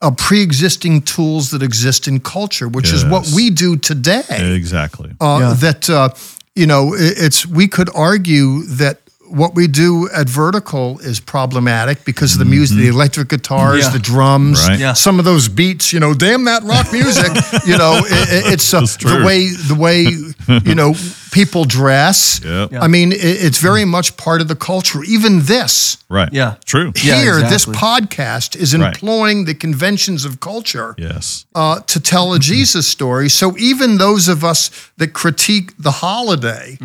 uh, 0.00 0.10
pre-existing 0.12 1.02
tools 1.02 1.50
that 1.50 1.62
exist 1.62 2.06
in 2.08 2.20
culture, 2.20 2.68
which 2.68 2.92
is 2.92 3.04
what 3.04 3.30
we 3.34 3.50
do 3.50 3.76
today. 3.76 4.22
Exactly. 4.56 5.10
Uh, 5.20 5.38
Yeah. 5.40 5.54
That 5.54 5.88
uh, 5.90 6.08
you 6.54 6.66
know, 6.66 6.94
it's 6.96 7.46
we 7.46 7.68
could 7.68 7.90
argue 7.94 8.62
that 8.78 8.98
what 9.26 9.54
we 9.54 9.66
do 9.66 10.08
at 10.12 10.28
Vertical 10.28 10.98
is 11.00 11.18
problematic 11.18 12.04
because 12.04 12.34
of 12.34 12.38
the 12.38 12.44
music, 12.44 12.76
the 12.76 12.88
electric 12.88 13.28
guitars, 13.28 13.82
Yeah. 13.84 13.90
the 13.92 13.98
drums, 13.98 14.60
Mm-hmm. 14.60 14.68
Right. 14.70 14.80
Yeah. 14.80 14.92
some 14.94 15.18
of 15.18 15.24
those 15.24 15.48
beats. 15.48 15.92
You 15.92 15.98
know, 16.00 16.14
damn 16.14 16.44
that 16.44 16.62
rock 16.62 16.92
music. 16.92 17.32
you 17.66 17.76
know, 17.76 17.92
i 17.94 18.26
i- 18.36 18.52
it's 18.52 18.72
uh, 18.74 18.80
the 18.80 19.22
way 19.26 19.48
the 19.68 19.74
way 19.74 20.04
you 20.64 20.74
know 20.74 20.94
people 21.32 21.64
dress. 21.64 22.40
Yep. 22.44 22.72
Yeah. 22.72 22.80
I 22.80 22.86
mean, 22.88 23.12
i 23.12 23.16
it's 23.46 23.58
very 23.58 23.84
much 23.84 24.16
part 24.16 24.40
of 24.40 24.48
the 24.48 24.56
culture. 24.56 25.02
Even 25.04 25.40
this 25.42 25.98
Right. 26.08 26.32
Yeah. 26.32 26.54
True. 26.64 26.92
Yeah, 27.02 27.20
here, 27.20 27.40
this 27.40 27.66
podcast 27.66 28.54
is 28.54 28.76
Right. 28.76 28.94
employing 28.94 29.46
the 29.46 29.54
conventions 29.54 30.24
of 30.24 30.38
culture 30.38 30.94
Yes. 30.96 31.44
uh, 31.54 31.80
to 31.80 31.98
tell 31.98 32.34
a 32.34 32.38
Jesus 32.38 32.86
story. 32.86 33.28
So 33.28 33.56
even 33.58 33.98
those 33.98 34.28
of 34.28 34.44
us 34.44 34.70
that 34.98 35.12
critique 35.12 35.72
the 35.76 35.90
holiday, 35.90 36.78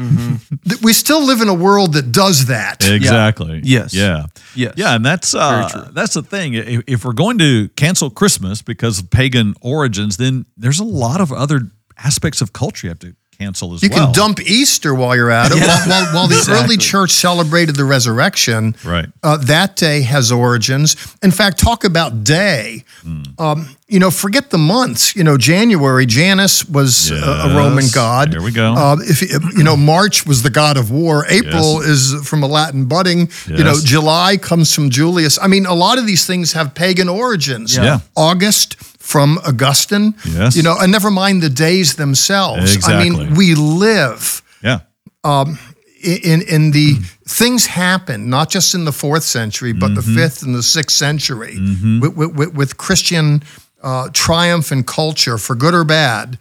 that 0.66 0.80
we 0.82 0.94
still 0.94 1.24
live 1.24 1.42
in 1.42 1.48
a 1.48 1.54
world 1.54 1.94
that 1.94 2.12
does 2.12 2.46
that. 2.48 2.88
Exactly. 2.88 3.62
Yes. 3.64 3.94
Yeah. 3.94 4.26
Yes. 4.56 4.74
Yeah, 4.78 4.96
and 4.96 5.06
that's 5.06 5.36
uh, 5.36 5.90
that's 5.94 6.14
the 6.16 6.24
thing. 6.24 6.54
If, 6.56 6.84
if 6.88 7.06
we're 7.06 7.14
going 7.14 7.38
to 7.40 7.70
cancel 7.76 8.10
Christmas 8.10 8.62
because 8.64 9.00
of 9.00 9.10
pagan 9.12 9.54
origins, 9.62 10.18
then 10.18 10.46
there's 10.58 10.80
a 10.80 10.84
lot 10.84 11.22
of 11.22 11.32
other 11.32 11.72
aspects 11.98 12.42
of 12.42 12.52
culture 12.54 12.88
you 12.88 12.92
have 12.92 13.00
to 13.00 13.14
cancel 13.40 13.74
as 13.74 13.82
You 13.82 13.90
well. 13.92 14.06
can 14.08 14.14
dump 14.14 14.42
Easter 14.42 14.94
while 14.94 15.16
you're 15.16 15.32
at 15.32 15.52
it. 15.52 15.60
While, 15.60 15.88
while, 15.90 16.14
while 16.14 16.28
the 16.28 16.36
Exactly. 16.40 16.64
early 16.66 16.78
church 16.78 17.12
celebrated 17.12 17.76
the 17.76 17.86
resurrection, 17.86 18.76
Right. 18.84 19.08
uh, 19.24 19.38
that 19.38 19.76
day 19.78 20.02
has 20.02 20.32
origins. 20.32 20.96
In 21.24 21.32
fact, 21.32 21.58
talk 21.58 21.84
about 21.86 22.24
day. 22.26 22.84
Hmm. 23.02 23.22
Um, 23.38 23.76
you 23.88 23.98
know, 24.00 24.12
forget 24.12 24.50
the 24.52 24.58
months. 24.58 25.16
You 25.16 25.24
know, 25.24 25.38
January, 25.38 26.06
Janus 26.06 26.68
was 26.68 27.10
a, 27.12 27.16
a 27.16 27.56
Roman 27.56 27.86
god. 27.94 28.32
There 28.34 28.42
we 28.42 28.52
go. 28.52 28.74
Uh, 28.74 28.98
if 29.00 29.22
you 29.58 29.64
know, 29.64 29.76
March 29.78 30.26
was 30.28 30.44
the 30.44 30.50
god 30.52 30.78
of 30.78 30.92
war. 30.92 31.26
April 31.30 31.82
is 31.82 32.14
from 32.28 32.44
a 32.44 32.48
Latin 32.48 32.86
budding. 32.86 33.30
You 33.48 33.64
know, 33.64 33.76
July 33.84 34.38
comes 34.38 34.76
from 34.76 34.90
Julius. 34.92 35.40
I 35.42 35.48
mean, 35.48 35.66
a 35.66 35.74
lot 35.74 35.98
of 35.98 36.06
these 36.06 36.28
things 36.28 36.54
have 36.54 36.76
pagan 36.76 37.10
origins. 37.10 37.76
Yeah. 37.76 38.00
August 38.16 38.76
from 39.10 39.40
Augustine. 39.40 40.14
Yes. 40.24 40.56
You 40.56 40.62
know, 40.62 40.78
and 40.80 40.92
never 40.92 41.10
mind 41.10 41.42
the 41.42 41.50
days 41.50 41.96
themselves. 41.96 42.88
I 42.88 43.04
mean, 43.04 43.34
we 43.34 43.56
live 43.56 44.44
yeah. 44.64 44.82
Um, 45.24 45.58
in 46.04 46.42
in 46.44 46.72
the 46.72 46.94
things 47.28 47.66
happen 47.66 48.30
not 48.30 48.50
just 48.50 48.74
in 48.74 48.86
the 48.86 48.92
fourth 48.92 49.24
century 49.24 49.74
but 49.74 49.94
the 49.96 50.02
mm-hmm. 50.02 50.16
fifth 50.16 50.44
and 50.44 50.56
the 50.56 50.64
sixth 50.64 50.96
century 50.96 51.56
mm-hmm. 51.58 52.00
with, 52.00 52.36
with, 52.36 52.54
with 52.54 52.78
Christian 52.78 53.44
uh, 53.84 54.10
triumph 54.14 54.72
and 54.72 54.88
culture 54.88 55.38
for 55.38 55.56
good 55.56 55.74
or 55.74 55.84
bad. 55.84 56.38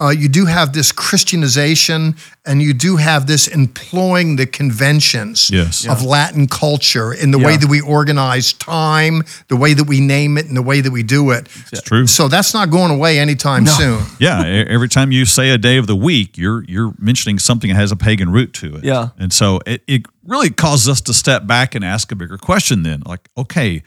Uh, 0.00 0.08
you 0.08 0.28
do 0.30 0.46
have 0.46 0.72
this 0.72 0.92
Christianization, 0.92 2.16
and 2.46 2.62
you 2.62 2.72
do 2.72 2.96
have 2.96 3.26
this 3.26 3.46
employing 3.48 4.36
the 4.36 4.46
conventions 4.46 5.50
Yes. 5.50 5.86
of 5.86 6.02
Latin 6.02 6.46
culture 6.46 7.12
in 7.12 7.30
the 7.30 7.38
way 7.38 7.56
that 7.56 7.68
we 7.68 7.80
organize 7.82 8.52
time, 8.54 9.22
the 9.48 9.56
way 9.56 9.74
that 9.74 9.84
we 9.84 10.00
name 10.00 10.38
it, 10.38 10.46
and 10.46 10.56
the 10.56 10.62
way 10.62 10.80
that 10.80 10.90
we 10.90 11.02
do 11.02 11.30
it. 11.32 11.48
It's 11.72 11.82
true. 11.82 12.06
So 12.06 12.28
that's 12.28 12.54
not 12.54 12.70
going 12.70 12.90
away 12.90 13.18
anytime 13.18 13.66
soon. 13.66 14.00
Yeah, 14.18 14.42
every 14.44 14.88
time 14.88 15.12
you 15.12 15.24
say 15.24 15.50
a 15.50 15.58
day 15.58 15.76
of 15.78 15.86
the 15.86 15.96
week, 15.96 16.36
you're 16.36 16.64
you're 16.64 16.92
mentioning 16.98 17.38
something 17.38 17.68
that 17.70 17.76
has 17.76 17.92
a 17.92 17.96
pagan 17.96 18.30
root 18.30 18.52
to 18.54 18.76
it. 18.76 18.84
Yeah. 18.84 19.08
and 19.18 19.32
so 19.32 19.60
it, 19.66 19.82
it 19.86 20.02
really 20.24 20.50
causes 20.50 20.88
us 20.88 21.00
to 21.02 21.14
step 21.14 21.46
back 21.46 21.74
and 21.74 21.84
ask 21.84 22.12
a 22.12 22.16
bigger 22.16 22.38
question. 22.38 22.82
Then, 22.82 23.02
like, 23.06 23.28
okay, 23.36 23.82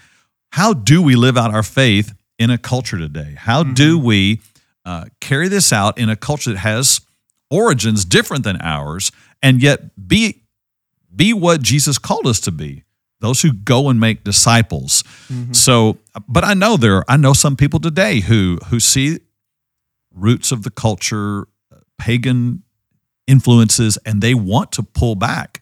how 0.52 0.74
do 0.74 1.02
we 1.02 1.16
live 1.16 1.38
out 1.38 1.54
our 1.54 1.64
faith 1.64 2.14
in 2.40 2.50
a 2.50 2.58
culture 2.58 2.98
today? 2.98 3.36
How 3.38 3.64
do 3.64 3.98
we 4.00 4.40
uh, 4.86 5.06
carry 5.22 5.48
this 5.48 5.72
out 5.72 5.98
in 5.98 6.10
a 6.10 6.16
culture 6.16 6.52
that 6.52 6.60
has 6.60 7.02
origins 7.50 8.06
different 8.06 8.44
than 8.44 8.60
ours, 8.62 9.12
and 9.42 9.62
yet 9.62 10.08
be 10.08 10.44
be 11.16 11.34
what 11.34 11.62
Jesus 11.62 11.98
called 11.98 12.26
us 12.26 12.40
to 12.42 12.52
be? 12.52 12.84
Those 13.20 13.42
who 13.42 13.54
go 13.54 13.90
and 13.90 14.00
make 14.00 14.24
disciples. 14.24 15.04
So, 15.54 15.98
but 16.28 16.44
I 16.44 16.54
know 16.54 16.76
there, 16.76 17.06
I 17.08 17.16
know 17.18 17.34
some 17.34 17.56
people 17.56 17.80
today 17.80 18.20
who 18.22 18.58
who 18.68 18.80
see 18.80 19.20
roots 20.14 20.52
of 20.52 20.64
the 20.64 20.72
culture, 20.72 21.48
uh, 21.72 21.78
pagan 21.98 22.64
influences, 23.28 23.98
and 24.06 24.22
they 24.22 24.34
want 24.34 24.72
to 24.74 24.84
pull 24.84 25.16
back. 25.16 25.62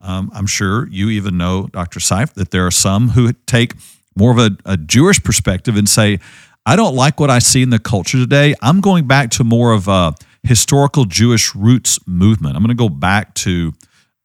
Um, 0.00 0.30
I'm 0.34 0.46
sure 0.46 0.88
you 0.88 1.10
even 1.10 1.36
know, 1.36 1.68
Dr. 1.68 2.00
Seif, 2.00 2.32
that 2.34 2.50
there 2.50 2.66
are 2.66 2.72
some 2.72 3.10
who 3.10 3.32
take 3.46 3.74
more 4.16 4.32
of 4.32 4.38
a, 4.38 4.50
a 4.64 4.76
Jewish 4.76 5.22
perspective 5.22 5.76
and 5.76 5.88
say, 5.88 6.18
I 6.64 6.76
don't 6.76 6.94
like 6.94 7.18
what 7.18 7.30
I 7.30 7.38
see 7.40 7.62
in 7.62 7.70
the 7.70 7.78
culture 7.78 8.18
today. 8.18 8.54
I'm 8.62 8.80
going 8.80 9.06
back 9.06 9.30
to 9.32 9.44
more 9.44 9.72
of 9.72 9.88
a 9.88 10.14
historical 10.42 11.04
Jewish 11.04 11.54
roots 11.54 11.98
movement. 12.06 12.56
I'm 12.56 12.62
going 12.62 12.76
to 12.76 12.80
go 12.80 12.88
back 12.88 13.34
to 13.36 13.72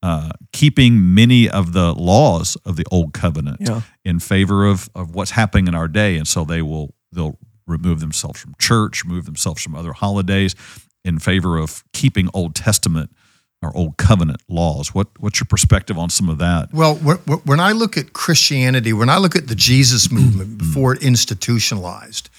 uh, 0.02 0.30
keeping 0.52 1.14
many 1.14 1.48
of 1.50 1.72
the 1.72 1.92
laws 1.94 2.56
of 2.64 2.76
the 2.76 2.84
old 2.92 3.12
covenant 3.12 3.58
Yeah. 3.60 3.80
in 4.04 4.20
favor 4.20 4.66
of, 4.66 4.88
of 4.94 5.14
what's 5.14 5.32
happening 5.32 5.66
in 5.66 5.74
our 5.74 5.88
day. 5.88 6.16
And 6.16 6.26
so 6.28 6.44
they 6.44 6.62
will 6.62 6.94
they'll 7.10 7.38
remove 7.66 8.00
themselves 8.00 8.40
from 8.40 8.54
church, 8.58 9.04
remove 9.04 9.24
themselves 9.24 9.62
from 9.62 9.74
other 9.74 9.92
holidays 9.92 10.54
in 11.04 11.18
favor 11.18 11.58
of 11.58 11.82
keeping 11.92 12.28
Old 12.32 12.54
Testament 12.54 13.10
or 13.62 13.76
Old 13.76 13.96
Covenant 13.96 14.40
laws. 14.48 14.94
What 14.94 15.08
what's 15.18 15.40
your 15.40 15.46
perspective 15.48 15.98
on 15.98 16.10
some 16.10 16.28
of 16.28 16.38
that? 16.38 16.72
Well, 16.72 16.96
wh- 16.96 17.20
wh- 17.30 17.46
when 17.46 17.60
I 17.60 17.72
look 17.72 17.96
at 17.96 18.12
Christianity, 18.12 18.92
when 18.92 19.08
I 19.08 19.18
look 19.18 19.36
at 19.36 19.48
the 19.48 19.54
Jesus 19.54 20.10
movement 20.10 20.58
before 20.58 20.94
it 20.94 21.02
institutionalized, 21.02 22.30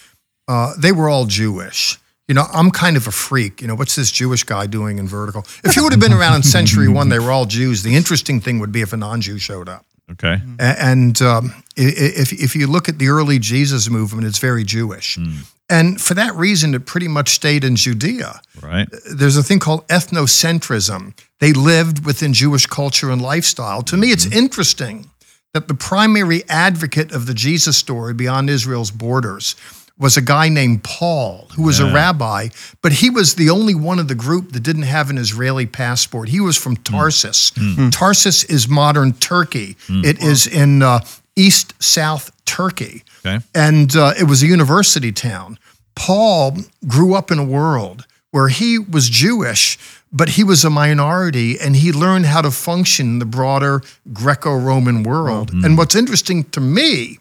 uh, 0.47 0.73
they 0.77 0.91
were 0.91 1.09
all 1.09 1.25
Jewish. 1.25 1.97
You 2.27 2.35
know, 2.35 2.45
I'm 2.53 2.69
kind 2.69 2.95
of 2.95 3.07
a 3.07 3.11
freak. 3.11 3.59
You 3.59 3.67
know, 3.67 3.75
what's 3.75 3.95
this 3.95 4.11
Jewish 4.11 4.43
guy 4.43 4.67
doing 4.67 4.99
in 4.99 5.07
vertical? 5.07 5.45
If 5.63 5.75
you 5.75 5.83
would 5.83 5.91
have 5.91 5.99
been 5.99 6.13
around 6.13 6.35
in 6.35 6.43
century 6.43 6.87
one, 6.87 7.09
they 7.09 7.17
were 7.17 7.31
all 7.31 7.45
Jews. 7.45 7.81
The 7.81 7.95
interesting 7.95 8.39
thing 8.39 8.59
would 8.59 8.71
be 8.71 8.81
if 8.81 8.93
a 8.93 8.97
non 8.97 9.21
Jew 9.21 9.39
showed 9.39 9.67
up. 9.67 9.85
Okay. 10.11 10.41
And 10.59 11.21
um, 11.21 11.63
if, 11.75 12.33
if 12.33 12.55
you 12.55 12.67
look 12.67 12.89
at 12.89 12.99
the 12.99 13.09
early 13.09 13.39
Jesus 13.39 13.89
movement, 13.89 14.27
it's 14.27 14.39
very 14.39 14.63
Jewish. 14.63 15.15
Hmm. 15.15 15.41
And 15.69 16.01
for 16.01 16.15
that 16.15 16.33
reason, 16.33 16.73
it 16.73 16.87
pretty 16.87 17.07
much 17.07 17.29
stayed 17.29 17.63
in 17.63 17.75
Judea 17.75 18.41
Right. 18.61 18.87
Uh, 18.91 18.97
there's 19.13 19.37
a 19.37 19.43
thing 19.43 19.59
called 19.59 19.87
ethnocentrism. 19.87 21.13
They 21.39 21.53
lived 21.53 22.05
within 22.05 22.33
Jewish 22.33 22.65
culture 22.65 23.09
and 23.09 23.21
lifestyle. 23.21 23.81
To 23.83 23.97
me, 23.97 24.11
it's 24.11 24.25
mm-hmm. 24.25 24.37
interesting 24.37 25.09
that 25.53 25.67
the 25.67 25.73
primary 25.73 26.43
advocate 26.47 27.11
of 27.11 27.25
the 27.25 27.33
Jesus 27.33 27.77
story 27.77 28.13
beyond 28.13 28.49
Israel's 28.49 28.91
borders 28.91 29.55
was 29.99 30.15
a 30.15 30.21
guy 30.21 30.47
named 30.49 30.83
Paul, 30.83 31.47
who 31.55 31.63
was 31.63 31.79
a 31.79 31.91
rabbi, 31.93 32.47
but 32.81 32.93
he 32.93 33.09
was 33.09 33.35
the 33.35 33.49
only 33.49 33.75
one 33.75 33.99
of 33.99 34.07
the 34.07 34.15
group 34.15 34.53
that 34.53 34.61
didn't 34.61 34.83
have 34.83 35.09
an 35.09 35.17
Israeli 35.17 35.65
passport. 35.65 36.29
He 36.29 36.39
was 36.39 36.57
from 36.57 36.77
hmm. 36.77 36.83
Tarsus. 36.83 37.51
Hmm. 37.55 37.73
Hmm. 37.73 37.89
Tarsus 37.89 38.45
is 38.45 38.67
modern 38.67 39.13
Turkey. 39.13 39.75
It 39.89 40.23
is 40.23 40.47
in 40.47 40.81
uh, 40.81 41.01
east 41.35 41.73
south 41.83 42.31
Turkey 42.45 43.03
Okay. 43.25 43.43
and 43.53 43.95
uh, 43.95 44.13
it 44.17 44.23
was 44.23 44.41
a 44.41 44.47
university 44.47 45.11
town. 45.11 45.59
Paul 45.95 46.57
grew 46.87 47.13
up 47.13 47.29
in 47.31 47.37
a 47.37 47.43
world 47.43 48.07
where 48.31 48.47
he 48.47 48.79
was 48.79 49.09
Jewish, 49.09 49.77
but 50.11 50.29
he 50.29 50.43
was 50.43 50.63
a 50.63 50.69
minority 50.69 51.59
and 51.59 51.75
he 51.75 51.91
learned 51.91 52.25
how 52.25 52.41
to 52.41 52.51
function 52.51 53.05
in 53.07 53.19
the 53.19 53.25
broader 53.25 53.81
Greco 54.13 54.55
Roman 54.55 55.03
world. 55.03 55.51
And 55.51 55.77
what's 55.77 55.95
interesting 55.95 56.45
to 56.51 56.61
me 56.61 57.19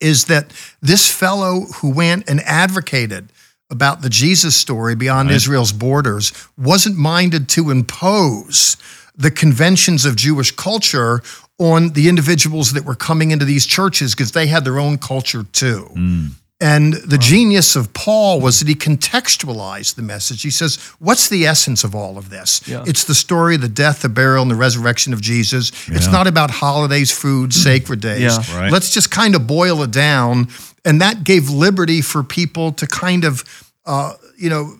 is 0.00 0.26
that 0.26 0.52
this 0.80 1.10
fellow 1.10 1.66
who 1.76 1.90
went 1.90 2.28
and 2.28 2.40
advocated 2.40 3.28
about 3.70 4.00
the 4.02 4.08
Jesus 4.08 4.56
story 4.56 4.94
beyond 4.94 5.30
Israel's 5.30 5.72
borders 5.72 6.32
wasn't 6.56 6.96
minded 6.96 7.48
to 7.50 7.70
impose 7.70 8.76
the 9.14 9.30
conventions 9.30 10.04
of 10.04 10.16
Jewish 10.16 10.52
culture 10.52 11.20
on 11.58 11.90
the 11.90 12.08
individuals 12.08 12.72
that 12.72 12.84
were 12.84 12.94
coming 12.94 13.30
into 13.30 13.44
these 13.44 13.66
churches 13.66 14.14
because 14.14 14.32
they 14.32 14.46
had 14.46 14.64
their 14.64 14.78
own 14.78 14.96
culture 14.96 15.44
too. 15.52 15.90
Mm. 15.94 16.30
And 16.60 16.94
the 16.94 17.18
genius 17.18 17.76
of 17.76 17.92
Paul 17.92 18.40
was 18.40 18.58
that 18.58 18.66
he 18.66 18.74
contextualized 18.74 19.94
the 19.94 20.02
message. 20.02 20.42
He 20.42 20.50
says, 20.50 20.76
What's 20.98 21.28
the 21.28 21.46
essence 21.46 21.84
of 21.84 21.94
all 21.94 22.18
of 22.18 22.30
this? 22.30 22.66
Yeah. 22.66 22.82
It's 22.84 23.04
the 23.04 23.14
story 23.14 23.54
of 23.54 23.60
the 23.60 23.68
death, 23.68 24.02
the 24.02 24.08
burial, 24.08 24.42
and 24.42 24.50
the 24.50 24.56
resurrection 24.56 25.12
of 25.12 25.20
Jesus. 25.20 25.70
It's 25.88 26.08
not 26.08 26.26
about 26.26 26.50
holidays, 26.50 27.12
food, 27.12 27.54
sacred 27.54 28.00
days. 28.00 28.22
Yeah. 28.48 28.60
Right. 28.60 28.72
Let's 28.72 28.92
just 28.92 29.10
kind 29.10 29.36
of 29.36 29.46
boil 29.46 29.82
it 29.84 29.92
down. 29.92 30.48
And 30.84 31.00
that 31.00 31.22
gave 31.22 31.48
liberty 31.48 32.00
for 32.00 32.24
people 32.24 32.72
to 32.72 32.86
kind 32.88 33.24
of, 33.24 33.44
uh, 33.86 34.14
you 34.36 34.50
know, 34.50 34.78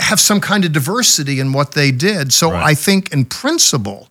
have 0.00 0.20
some 0.20 0.40
kind 0.40 0.64
of 0.66 0.72
diversity 0.72 1.40
in 1.40 1.52
what 1.52 1.72
they 1.72 1.90
did. 1.90 2.32
So 2.34 2.50
Right. 2.50 2.64
I 2.72 2.74
think, 2.74 3.12
in 3.12 3.24
principle, 3.24 4.10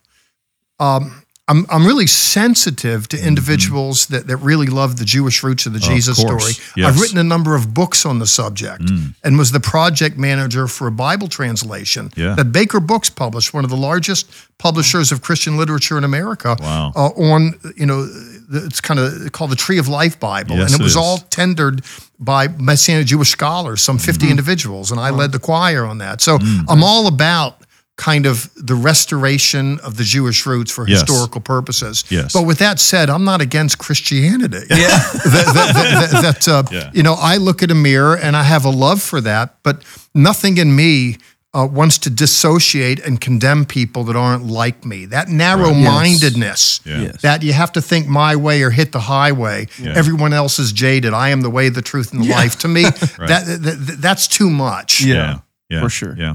um, 0.80 1.22
I'm, 1.48 1.64
I'm 1.70 1.86
really 1.86 2.06
sensitive 2.06 3.08
to 3.08 3.16
individuals 3.26 4.06
that, 4.08 4.26
that 4.26 4.36
really 4.38 4.66
love 4.66 4.98
the 4.98 5.04
Jewish 5.04 5.42
roots 5.42 5.66
of 5.66 5.72
the 5.72 5.78
Jesus 5.78 6.18
Mm-hmm. 6.18 6.28
course. 6.28 6.56
story. 6.56 6.72
Yes. 6.76 6.86
Mm. 6.86 6.88
I've 6.94 7.00
written 7.00 7.18
a 7.18 7.24
number 7.24 7.54
of 7.54 7.72
books 7.74 8.04
on 8.06 8.18
the 8.18 8.26
subject 8.26 8.82
and 9.24 9.38
was 9.38 9.50
the 9.52 9.60
project 9.60 10.16
manager 10.18 10.66
for 10.68 10.86
a 10.86 10.90
Bible 10.92 11.28
translation 11.28 12.10
Yeah. 12.16 12.34
that 12.34 12.52
Baker 12.52 12.80
Books 12.80 13.10
published, 13.10 13.54
one 13.54 13.64
of 13.64 13.70
the 13.70 13.76
largest 13.76 14.30
publishers 14.58 15.10
of 15.12 15.22
Christian 15.22 15.56
literature 15.56 15.96
in 15.98 16.04
America, 16.04 16.56
Wow. 16.60 16.92
uh, 16.94 17.08
on, 17.32 17.58
you 17.76 17.86
know, 17.86 18.06
it's 18.52 18.80
kind 18.80 19.00
of 19.00 19.32
called 19.32 19.50
the 19.50 19.56
Tree 19.56 19.78
of 19.78 19.88
Life 19.88 20.18
Bible. 20.20 20.56
Yes, 20.56 20.72
and 20.72 20.80
it 20.80 20.84
was 20.84 20.96
all 20.96 21.18
tendered 21.30 21.82
by 22.18 22.48
Messianic 22.48 23.06
Jewish 23.06 23.30
scholars, 23.30 23.80
some 23.82 23.98
50 23.98 24.18
Mm-hmm. 24.24 24.30
individuals, 24.30 24.90
and 24.90 25.00
I 25.00 25.10
led 25.10 25.32
the 25.32 25.38
choir 25.38 25.84
on 25.84 25.98
that. 25.98 26.20
So 26.20 26.38
Mm. 26.38 26.64
I'm 26.68 26.82
all 26.82 27.06
about 27.06 27.62
kind 27.98 28.26
of 28.26 28.48
the 28.54 28.74
restoration 28.74 29.78
of 29.80 29.96
the 29.96 30.04
Jewish 30.04 30.46
roots 30.46 30.70
for 30.72 30.86
Yes. 30.88 31.00
historical 31.00 31.40
purposes. 31.40 32.04
Yes. 32.08 32.32
But 32.32 32.44
with 32.46 32.58
that 32.58 32.78
said, 32.80 33.10
I'm 33.10 33.24
not 33.24 33.40
against 33.40 33.76
Christianity. 33.78 34.64
Yeah. 34.70 34.86
that, 35.12 35.52
that, 35.54 35.74
that, 35.74 36.10
that, 36.12 36.22
that, 36.22 36.48
uh, 36.48 36.62
Yeah. 36.70 36.90
you 36.94 37.02
know, 37.02 37.16
I 37.18 37.36
look 37.38 37.62
at 37.62 37.70
a 37.70 37.74
mirror 37.74 38.16
and 38.16 38.36
I 38.36 38.44
have 38.44 38.64
a 38.64 38.70
love 38.70 39.02
for 39.02 39.20
that, 39.22 39.56
but 39.62 39.82
nothing 40.14 40.58
in 40.58 40.74
me 40.76 41.16
uh, 41.54 41.66
wants 41.66 41.98
to 41.98 42.10
dissociate 42.10 43.00
and 43.06 43.20
condemn 43.20 43.64
people 43.64 44.04
that 44.04 44.14
aren't 44.16 44.44
like 44.46 44.84
me. 44.84 45.06
That 45.06 45.28
narrow 45.28 45.74
mindedness, 45.74 46.80
Yeah. 46.84 47.00
Yes. 47.02 47.22
that 47.22 47.42
you 47.42 47.52
have 47.52 47.72
to 47.72 47.80
think 47.82 48.06
my 48.06 48.36
way 48.36 48.62
or 48.62 48.70
hit 48.70 48.92
the 48.92 49.00
highway. 49.00 49.66
Yeah. 49.82 49.94
Everyone 49.96 50.32
else 50.32 50.58
is 50.58 50.72
jaded. 50.72 51.12
I 51.14 51.30
am 51.30 51.40
the 51.42 51.50
way, 51.50 51.68
the 51.70 51.82
truth, 51.82 52.12
and 52.12 52.22
the 52.22 52.28
life. 52.30 52.58
To 52.60 52.68
me, 52.68 52.82
that, 53.28 53.44
that 53.46 53.96
that's 54.00 54.28
too 54.28 54.50
much. 54.50 55.00
Yeah. 55.00 55.38
yeah, 55.70 55.80
for 55.82 55.88
sure. 55.90 56.14
Yeah. 56.18 56.34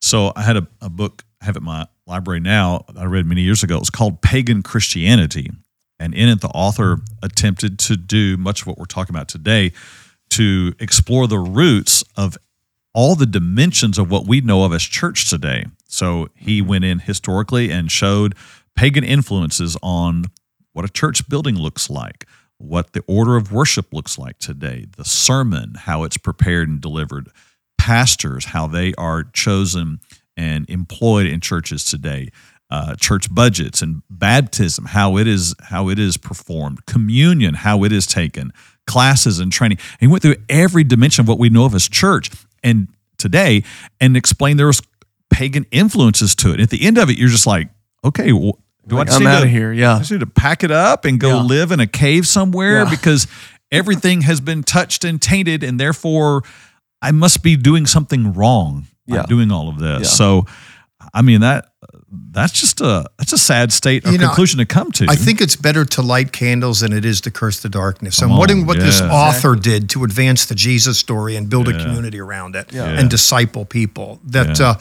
So 0.00 0.32
I 0.34 0.42
had 0.42 0.56
a, 0.56 0.66
a 0.80 0.88
book, 0.88 1.24
I 1.40 1.44
have 1.44 1.56
it 1.56 1.62
my 1.62 1.86
library 2.06 2.40
now, 2.40 2.84
I 2.96 3.04
read 3.04 3.26
many 3.26 3.42
years 3.42 3.62
ago. 3.62 3.76
It 3.76 3.80
was 3.80 3.90
called 3.90 4.22
Pagan 4.22 4.62
Christianity. 4.62 5.50
And 5.98 6.14
in 6.14 6.28
it, 6.28 6.40
the 6.40 6.48
author 6.48 6.98
attempted 7.22 7.78
to 7.80 7.96
do 7.96 8.36
much 8.36 8.62
of 8.62 8.66
what 8.66 8.78
we're 8.78 8.86
talking 8.86 9.14
about 9.14 9.28
today 9.28 9.72
to 10.30 10.74
explore 10.78 11.26
the 11.26 11.38
roots 11.38 12.02
of 12.16 12.38
all 12.94 13.14
the 13.14 13.26
dimensions 13.26 13.98
of 13.98 14.10
what 14.10 14.26
we 14.26 14.40
know 14.40 14.64
of 14.64 14.72
as 14.72 14.82
church 14.82 15.28
today. 15.28 15.66
So 15.86 16.28
he 16.34 16.62
went 16.62 16.84
in 16.84 17.00
historically 17.00 17.70
and 17.70 17.90
showed 17.90 18.34
pagan 18.74 19.04
influences 19.04 19.76
on 19.82 20.26
what 20.72 20.84
a 20.84 20.88
church 20.88 21.28
building 21.28 21.56
looks 21.56 21.90
like, 21.90 22.26
what 22.58 22.92
the 22.92 23.04
order 23.06 23.36
of 23.36 23.52
worship 23.52 23.92
looks 23.92 24.18
like 24.18 24.38
today, 24.38 24.86
the 24.96 25.04
sermon, 25.04 25.74
how 25.74 26.04
it's 26.04 26.16
prepared 26.16 26.68
and 26.68 26.80
delivered, 26.80 27.28
pastors, 27.80 28.44
how 28.46 28.66
they 28.66 28.92
are 28.98 29.24
chosen 29.24 30.00
and 30.36 30.68
employed 30.68 31.26
in 31.26 31.40
churches 31.40 31.84
today. 31.84 32.28
Uh, 32.70 32.94
church 32.94 33.34
budgets 33.34 33.82
and 33.82 34.02
baptism, 34.10 34.84
how 34.84 35.16
it 35.16 35.26
is 35.26 35.54
how 35.60 35.88
it 35.88 35.98
is 35.98 36.16
performed, 36.16 36.84
communion, 36.86 37.54
how 37.54 37.82
it 37.82 37.90
is 37.90 38.06
taken, 38.06 38.52
classes 38.86 39.40
and 39.40 39.50
training. 39.50 39.78
And 40.00 40.00
he 40.02 40.06
went 40.06 40.22
through 40.22 40.36
every 40.48 40.84
dimension 40.84 41.22
of 41.22 41.28
what 41.28 41.38
we 41.38 41.48
know 41.48 41.64
of 41.64 41.74
as 41.74 41.88
church 41.88 42.30
and 42.62 42.86
today, 43.18 43.64
and 44.00 44.16
explained 44.16 44.58
there 44.60 44.68
was 44.68 44.82
pagan 45.30 45.64
influences 45.72 46.34
to 46.36 46.50
it. 46.50 46.54
And 46.54 46.62
at 46.62 46.70
the 46.70 46.84
end 46.86 46.96
of 46.98 47.10
it, 47.10 47.18
you're 47.18 47.28
just 47.28 47.46
like, 47.46 47.70
okay, 48.04 48.30
well, 48.32 48.58
do 48.86 48.96
Like, 48.96 49.08
I 49.08 49.10
just 49.10 49.20
I'm 49.20 49.26
out 49.26 49.40
to- 49.40 49.46
of 49.46 49.50
here. 49.50 49.72
I 49.72 49.74
Yeah. 49.74 49.98
just 49.98 50.12
need 50.12 50.20
to 50.20 50.26
pack 50.26 50.62
it 50.62 50.70
up 50.70 51.04
and 51.04 51.18
go 51.18 51.36
Yeah. 51.38 51.42
live 51.42 51.72
in 51.72 51.80
a 51.80 51.86
cave 51.88 52.24
somewhere 52.26 52.84
Yeah. 52.84 52.90
because 52.90 53.26
everything 53.72 54.22
has 54.22 54.40
been 54.40 54.62
touched 54.62 55.04
and 55.04 55.20
tainted, 55.20 55.64
and 55.64 55.80
therefore 55.80 56.44
I 57.02 57.10
must 57.12 57.42
be 57.42 57.56
doing 57.56 57.86
something 57.86 58.32
wrong 58.32 58.86
by 59.08 59.16
Yeah. 59.16 59.22
doing 59.26 59.50
all 59.50 59.68
of 59.68 59.78
this. 59.78 60.02
Yeah. 60.02 60.08
So, 60.08 60.46
I 61.14 61.22
mean 61.22 61.40
that 61.40 61.66
that's 62.32 62.52
just 62.52 62.80
a 62.80 63.06
that's 63.18 63.32
a 63.32 63.38
sad 63.38 63.72
state 63.72 64.06
or 64.06 64.12
You 64.12 64.18
know, 64.18 64.26
conclusion 64.26 64.58
to 64.58 64.66
come 64.66 64.92
to. 64.92 65.06
I 65.08 65.16
think 65.16 65.40
it's 65.40 65.56
better 65.56 65.84
to 65.84 66.02
light 66.02 66.32
candles 66.32 66.80
than 66.80 66.92
it 66.92 67.04
is 67.04 67.20
to 67.22 67.30
curse 67.30 67.60
the 67.60 67.68
darkness. 67.68 68.18
Come 68.20 68.30
and 68.30 68.38
what, 68.38 68.50
on, 68.50 68.66
what 68.66 68.78
this 68.78 69.00
yeah. 69.00 69.10
author 69.10 69.54
did 69.56 69.88
to 69.90 70.04
advance 70.04 70.44
the 70.46 70.54
Jesus 70.54 70.98
story 70.98 71.36
and 71.36 71.48
build 71.48 71.68
Yeah. 71.68 71.76
a 71.76 71.82
community 71.84 72.20
around 72.20 72.54
it 72.56 72.70
Yeah. 72.72 72.84
and 72.84 73.08
disciple 73.10 73.64
people. 73.64 74.20
That 74.26 74.58
Yeah. 74.58 74.66
uh, 74.70 74.74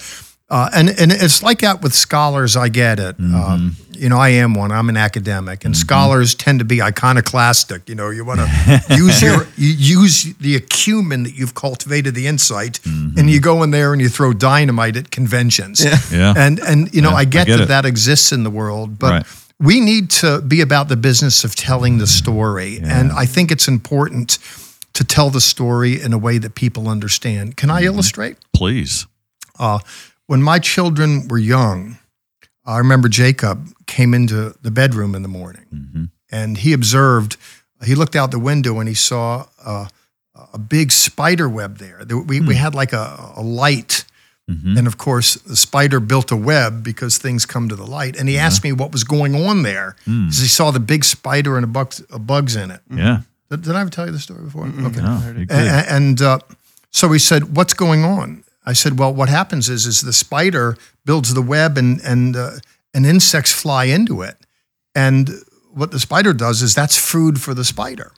uh, 0.49 0.69
and 0.73 0.89
and 0.89 1.11
it's 1.11 1.43
like 1.43 1.59
that 1.59 1.81
with 1.81 1.93
scholars. 1.93 2.55
I 2.57 2.69
get 2.69 2.99
it. 2.99 3.17
Mm-hmm. 3.17 3.35
Um, 3.35 3.75
you 3.91 4.07
know, 4.07 4.17
I 4.17 4.29
am 4.29 4.53
one. 4.53 4.71
I'm 4.71 4.87
an 4.89 4.95
academic, 4.97 5.65
and 5.65 5.75
scholars 5.75 6.33
tend 6.33 6.59
to 6.59 6.65
be 6.65 6.81
iconoclastic. 6.81 7.89
You 7.89 7.95
know, 7.95 8.09
you 8.09 8.23
want 8.25 8.39
to 8.39 8.83
use 8.97 9.21
your 9.21 9.45
you 9.57 9.69
use 10.01 10.33
the 10.37 10.55
acumen 10.55 11.23
that 11.23 11.35
you've 11.35 11.53
cultivated, 11.53 12.15
the 12.15 12.25
insight, 12.27 12.79
and 12.85 13.29
you 13.29 13.39
go 13.41 13.61
in 13.63 13.71
there 13.71 13.91
and 13.93 14.01
you 14.01 14.09
throw 14.09 14.33
dynamite 14.33 14.95
at 14.97 15.11
conventions. 15.11 15.81
Mm-hmm. 15.81 16.15
Yeah. 16.15 16.33
And 16.37 16.59
and 16.59 16.93
you 16.93 17.01
know, 17.01 17.09
Yeah, 17.11 17.15
I 17.17 17.25
get, 17.25 17.41
I 17.41 17.45
get 17.45 17.57
that 17.57 17.63
it. 17.63 17.67
that 17.67 17.85
exists 17.85 18.31
in 18.31 18.43
the 18.43 18.49
world, 18.51 18.97
but 18.97 19.11
Right. 19.11 19.25
we 19.59 19.81
need 19.81 20.09
to 20.21 20.41
be 20.41 20.61
about 20.61 20.87
the 20.87 20.95
business 20.97 21.43
of 21.43 21.55
telling 21.55 21.97
the 21.99 22.07
story. 22.07 22.79
And 22.81 23.11
I 23.11 23.25
think 23.25 23.51
it's 23.51 23.67
important 23.67 24.39
to 24.93 25.03
tell 25.03 25.29
the 25.29 25.41
story 25.41 26.01
in 26.01 26.13
a 26.13 26.17
way 26.17 26.39
that 26.39 26.55
people 26.55 26.87
understand. 26.87 27.55
Can 27.57 27.69
I 27.69 27.83
illustrate? 27.83 28.37
please. 28.53 29.05
Uh, 29.59 29.79
when 30.29 30.41
my 30.43 30.59
children 30.59 31.27
were 31.27 31.39
young, 31.41 31.97
I 32.65 32.77
remember 32.77 33.09
Jacob 33.09 33.57
came 33.87 34.13
into 34.13 34.53
the 34.61 34.71
bedroom 34.71 35.15
in 35.15 35.21
the 35.23 35.27
morning 35.41 35.65
and 36.31 36.57
he 36.57 36.73
observed, 36.73 37.37
he 37.83 37.95
looked 37.95 38.15
out 38.15 38.29
the 38.31 38.39
window 38.51 38.79
and 38.79 38.87
he 38.87 38.95
saw 38.95 39.45
uh, 39.65 39.87
a 40.53 40.57
big 40.59 40.91
spider 40.91 41.49
web 41.49 41.77
there. 41.77 42.05
There- 42.05 42.21
We, 42.31 42.39
we 42.41 42.55
had 42.55 42.75
like 42.75 42.93
a, 42.93 43.33
a 43.35 43.41
light. 43.41 44.05
And 44.77 44.87
of 44.87 44.95
course, 44.97 45.35
the 45.45 45.55
spider 45.55 45.99
built 45.99 46.31
a 46.31 46.35
web 46.35 46.83
because 46.83 47.19
things 47.21 47.45
come 47.45 47.69
to 47.69 47.75
the 47.75 47.85
light. 47.85 48.19
And 48.19 48.27
he 48.29 48.37
asked 48.39 48.63
me 48.63 48.71
what 48.71 48.91
was 48.91 49.03
going 49.03 49.35
on 49.47 49.63
there 49.63 49.95
because 50.05 50.39
he 50.41 50.47
saw 50.47 50.71
the 50.71 50.79
big 50.79 51.03
spider 51.05 51.55
and 51.57 51.63
a, 51.63 51.67
bugs, 51.67 52.01
a 52.11 52.17
bugs 52.19 52.55
in 52.55 52.71
it. 52.71 52.81
Yeah. 52.89 53.21
Did, 53.49 53.61
did 53.63 53.75
I 53.75 53.81
ever 53.81 53.89
tell 53.91 54.05
you 54.07 54.11
the 54.11 54.19
story 54.19 54.43
before? 54.43 54.65
Okay. 54.67 55.01
No, 55.01 55.21
you're 55.23 55.45
good. 55.45 55.51
A- 55.51 55.85
a- 55.85 55.95
And 55.95 56.21
uh, 56.21 56.39
so 56.91 57.11
he 57.11 57.19
said, 57.19 57.55
"What's 57.55 57.73
going 57.75 58.03
on?" 58.03 58.43
I 58.65 58.73
said, 58.73 58.99
"Well, 58.99 59.13
what 59.13 59.29
happens 59.29 59.69
is, 59.69 59.85
is 59.85 60.01
the 60.01 60.13
spider 60.13 60.77
builds 61.05 61.33
the 61.33 61.41
web, 61.41 61.77
and 61.77 62.01
and 62.01 62.35
uh, 62.35 62.51
and 62.93 63.05
insects 63.05 63.51
fly 63.51 63.85
into 63.85 64.21
it, 64.21 64.37
and 64.95 65.29
what 65.71 65.91
the 65.91 65.99
spider 65.99 66.33
does 66.33 66.61
is 66.61 66.73
that's 66.75 66.97
food 66.97 67.41
for 67.41 67.53
the 67.53 67.63
spider." 67.63 68.11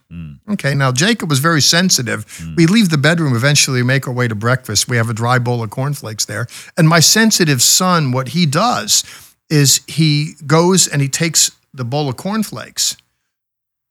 Okay. 0.52 0.74
Now 0.74 0.92
Jacob 0.92 1.30
was 1.30 1.38
very 1.38 1.62
sensitive. 1.62 2.26
We 2.56 2.66
leave 2.66 2.90
the 2.90 2.98
bedroom 2.98 3.34
eventually, 3.34 3.82
make 3.82 4.06
our 4.06 4.14
way 4.14 4.28
to 4.28 4.34
breakfast. 4.34 4.88
We 4.88 4.96
have 4.96 5.08
a 5.08 5.14
dry 5.14 5.38
bowl 5.38 5.62
of 5.62 5.70
cornflakes 5.70 6.24
there, 6.26 6.46
and 6.76 6.88
my 6.88 7.00
sensitive 7.00 7.62
son, 7.62 8.12
what 8.12 8.28
he 8.28 8.46
does 8.46 9.04
is 9.48 9.82
he 9.86 10.34
goes 10.46 10.88
and 10.88 11.02
he 11.02 11.08
takes 11.08 11.52
the 11.74 11.84
bowl 11.84 12.08
of 12.08 12.16
cornflakes 12.16 12.96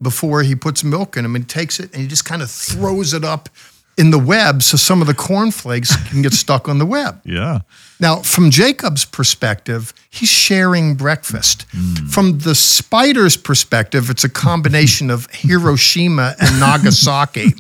before 0.02 0.42
he 0.42 0.56
puts 0.56 0.84
milk 0.84 1.16
in 1.16 1.24
him 1.24 1.36
and 1.36 1.48
takes 1.48 1.80
it 1.80 1.92
and 1.94 2.02
he 2.02 2.08
just 2.08 2.26
kind 2.26 2.42
of 2.42 2.50
throws 2.50 3.14
it 3.14 3.24
up 3.24 3.50
in 3.98 4.12
the 4.12 4.20
web 4.20 4.64
so 4.64 4.78
some 4.78 5.02
of 5.02 5.08
the 5.08 5.14
cornflakes 5.14 5.96
can 6.10 6.22
get 6.22 6.34
stuck 6.34 6.68
on 6.68 6.78
the 6.78 6.86
web. 6.86 7.22
Yeah. 7.32 7.62
Now, 8.02 8.18
from 8.24 8.50
Jacob's 8.50 9.06
perspective, 9.06 9.94
he's 10.10 10.28
sharing 10.28 10.96
breakfast. 10.96 11.68
Hmm. 11.72 12.08
From 12.08 12.40
the 12.40 12.56
spider's 12.56 13.38
perspective, 13.38 14.10
it's 14.10 14.24
a 14.24 14.30
combination 14.30 15.12
of 15.12 15.28
Hiroshima 15.32 16.36
and 16.40 16.60
Nagasaki. 16.60 17.54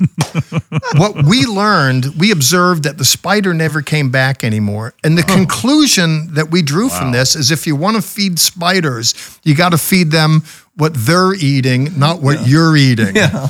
what 0.97 1.25
we 1.25 1.45
learned, 1.45 2.19
we 2.19 2.31
observed 2.31 2.83
that 2.83 2.97
the 2.97 3.05
spider 3.05 3.53
never 3.53 3.83
came 3.83 4.09
back 4.09 4.43
anymore. 4.43 4.95
And 5.03 5.15
the 5.15 5.23
conclusion 5.23 6.33
that 6.33 6.49
we 6.49 6.63
drew 6.63 6.89
from 6.89 7.11
this 7.11 7.35
is 7.35 7.51
if 7.51 7.67
you 7.67 7.75
want 7.75 7.97
to 7.97 8.01
feed 8.01 8.39
spiders, 8.39 9.13
you 9.43 9.53
got 9.55 9.69
to 9.69 9.77
feed 9.77 10.09
them 10.09 10.41
what 10.75 10.93
they're 10.95 11.35
eating, 11.35 11.99
not 11.99 12.21
what 12.21 12.47
you're 12.47 12.75
eating. 12.75 13.15
Yeah. 13.21 13.49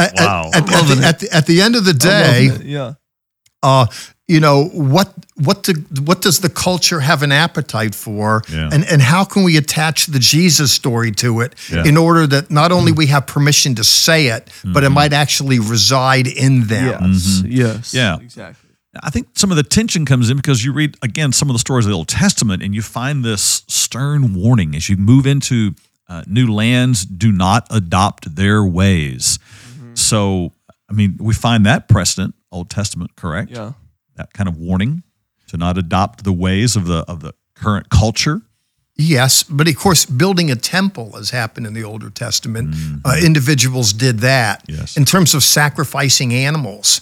At, 0.00 0.18
at- 0.20 0.26
Wow. 0.26 0.50
at, 0.54 0.62
at 0.62 0.86
the, 0.86 1.06
at, 1.06 1.18
the, 1.20 1.28
at 1.36 1.46
the 1.46 1.60
end 1.62 1.76
of 1.76 1.84
the 1.84 1.94
day, 1.94 2.50
Yeah. 2.64 2.94
uh, 3.62 3.86
you 4.28 4.40
know 4.40 4.66
what 4.72 5.12
what 5.34 5.62
do, 5.64 5.72
what 6.04 6.22
does 6.22 6.38
the 6.38 6.48
culture 6.48 7.00
have 7.00 7.22
an 7.24 7.32
appetite 7.32 7.94
for, 7.96 8.42
Yeah. 8.48 8.70
and 8.72 8.84
and 8.84 9.02
how 9.02 9.24
can 9.24 9.42
we 9.42 9.56
attach 9.56 10.06
the 10.06 10.18
Jesus 10.20 10.70
story 10.72 11.10
to 11.12 11.40
it 11.40 11.54
Yeah. 11.72 11.84
in 11.84 11.96
order 11.96 12.26
that 12.28 12.50
not 12.50 12.70
only 12.72 12.92
we 12.92 13.06
have 13.06 13.26
permission 13.26 13.74
to 13.74 13.82
say 13.84 14.28
it, 14.28 14.48
but 14.64 14.84
it 14.84 14.90
might 14.90 15.12
actually 15.12 15.58
reside 15.58 16.26
in 16.28 16.66
them. 16.68 17.12
Yes. 17.12 17.42
Yes. 17.44 17.94
Yeah. 17.94 18.18
Exactly. 18.20 18.70
I 19.02 19.10
think 19.10 19.26
some 19.34 19.50
of 19.52 19.56
the 19.56 19.62
tension 19.64 20.04
comes 20.04 20.30
in 20.30 20.36
because 20.36 20.64
you 20.64 20.72
read 20.72 20.96
again 21.02 21.32
some 21.32 21.50
of 21.50 21.54
the 21.54 21.60
stories 21.60 21.86
of 21.86 21.90
the 21.90 21.96
Old 21.96 22.08
Testament 22.08 22.62
and 22.62 22.74
you 22.74 22.82
find 22.82 23.24
this 23.24 23.62
stern 23.68 24.34
warning 24.34 24.74
as 24.76 24.88
you 24.88 24.96
move 24.96 25.26
into 25.26 25.74
uh, 26.08 26.22
new 26.26 26.52
lands, 26.52 27.04
do 27.04 27.30
not 27.32 27.66
adopt 27.70 28.34
their 28.36 28.64
ways. 28.64 29.38
So, 30.10 30.52
I 30.90 30.92
mean, 30.92 31.16
we 31.20 31.34
find 31.34 31.64
that 31.66 31.88
precedent, 31.88 32.34
Old 32.50 32.68
Testament, 32.68 33.10
correct? 33.16 33.50
Yeah. 33.52 33.72
That 34.16 34.32
kind 34.32 34.48
of 34.48 34.56
warning 34.56 35.04
to 35.48 35.56
not 35.56 35.78
adopt 35.78 36.24
the 36.24 36.32
ways 36.32 36.76
of 36.76 36.86
the 36.86 37.04
of 37.08 37.20
the 37.20 37.32
current 37.54 37.88
culture. 37.88 38.42
Yes, 38.96 39.44
but 39.44 39.68
of 39.68 39.76
course, 39.76 40.04
building 40.04 40.50
a 40.50 40.56
temple 40.56 41.12
has 41.12 41.30
happened 41.30 41.66
in 41.66 41.74
the 41.74 41.84
Older 41.84 42.10
Testament. 42.10 42.74
Uh, 43.04 43.16
individuals 43.24 43.94
did 43.94 44.18
that. 44.18 44.66
Mm-hmm. 44.66 44.80
Yes. 44.80 44.96
In 44.96 45.04
terms 45.04 45.34
of 45.34 45.42
sacrificing 45.42 46.34
animals, 46.34 47.00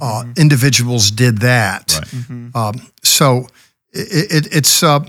uh, 0.00 0.24
individuals 0.36 1.10
did 1.10 1.38
that. 1.38 1.98
Right. 1.98 2.54
Um, 2.54 2.74
so 3.02 3.48
it, 3.92 4.46
it, 4.46 4.54
it's, 4.54 4.82
uh, 4.82 5.00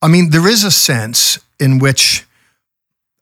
I 0.00 0.08
mean, 0.08 0.30
there 0.30 0.48
is 0.48 0.64
a 0.64 0.70
sense 0.70 1.40
in 1.58 1.78
which 1.78 2.24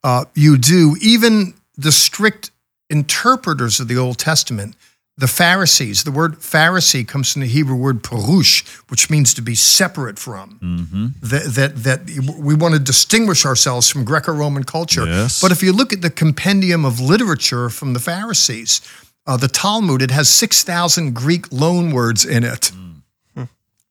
uh, 0.03 0.25
you 0.33 0.57
do, 0.57 0.95
even 1.01 1.55
the 1.77 1.91
strict 1.91 2.51
interpreters 2.89 3.79
of 3.79 3.87
the 3.87 3.97
Old 3.97 4.17
Testament, 4.17 4.75
the 5.17 5.27
Pharisees, 5.27 6.03
the 6.03 6.11
word 6.11 6.35
Pharisee 6.41 7.07
comes 7.07 7.31
from 7.31 7.41
the 7.41 7.47
Hebrew 7.47 7.75
word 7.77 8.03
perush, 8.03 8.65
which 8.89 9.09
means 9.09 9.33
to 9.35 9.41
be 9.41 9.55
separate 9.55 10.19
from. 10.19 10.59
Mm-hmm. 10.61 11.05
That, 11.21 11.43
that, 11.55 11.75
that 11.83 12.35
we 12.37 12.53
want 12.53 12.73
to 12.73 12.79
distinguish 12.81 13.45
ourselves 13.45 13.89
from 13.89 14.03
Greco 14.03 14.33
Roman 14.33 14.65
culture. 14.65 15.05
Yes. 15.05 15.41
But 15.41 15.53
if 15.53 15.63
you 15.63 15.71
look 15.71 15.93
at 15.93 16.01
the 16.01 16.09
compendium 16.09 16.83
of 16.83 16.99
literature 16.99 17.69
from 17.69 17.93
the 17.93 17.99
Pharisees, 18.01 18.81
uh, 19.25 19.37
the 19.37 19.47
Talmud, 19.47 20.01
it 20.01 20.11
has 20.11 20.27
6,000 20.29 21.13
Greek 21.15 21.49
loan 21.51 21.91
words 21.91 22.25
in 22.25 22.43
it. 22.43 22.71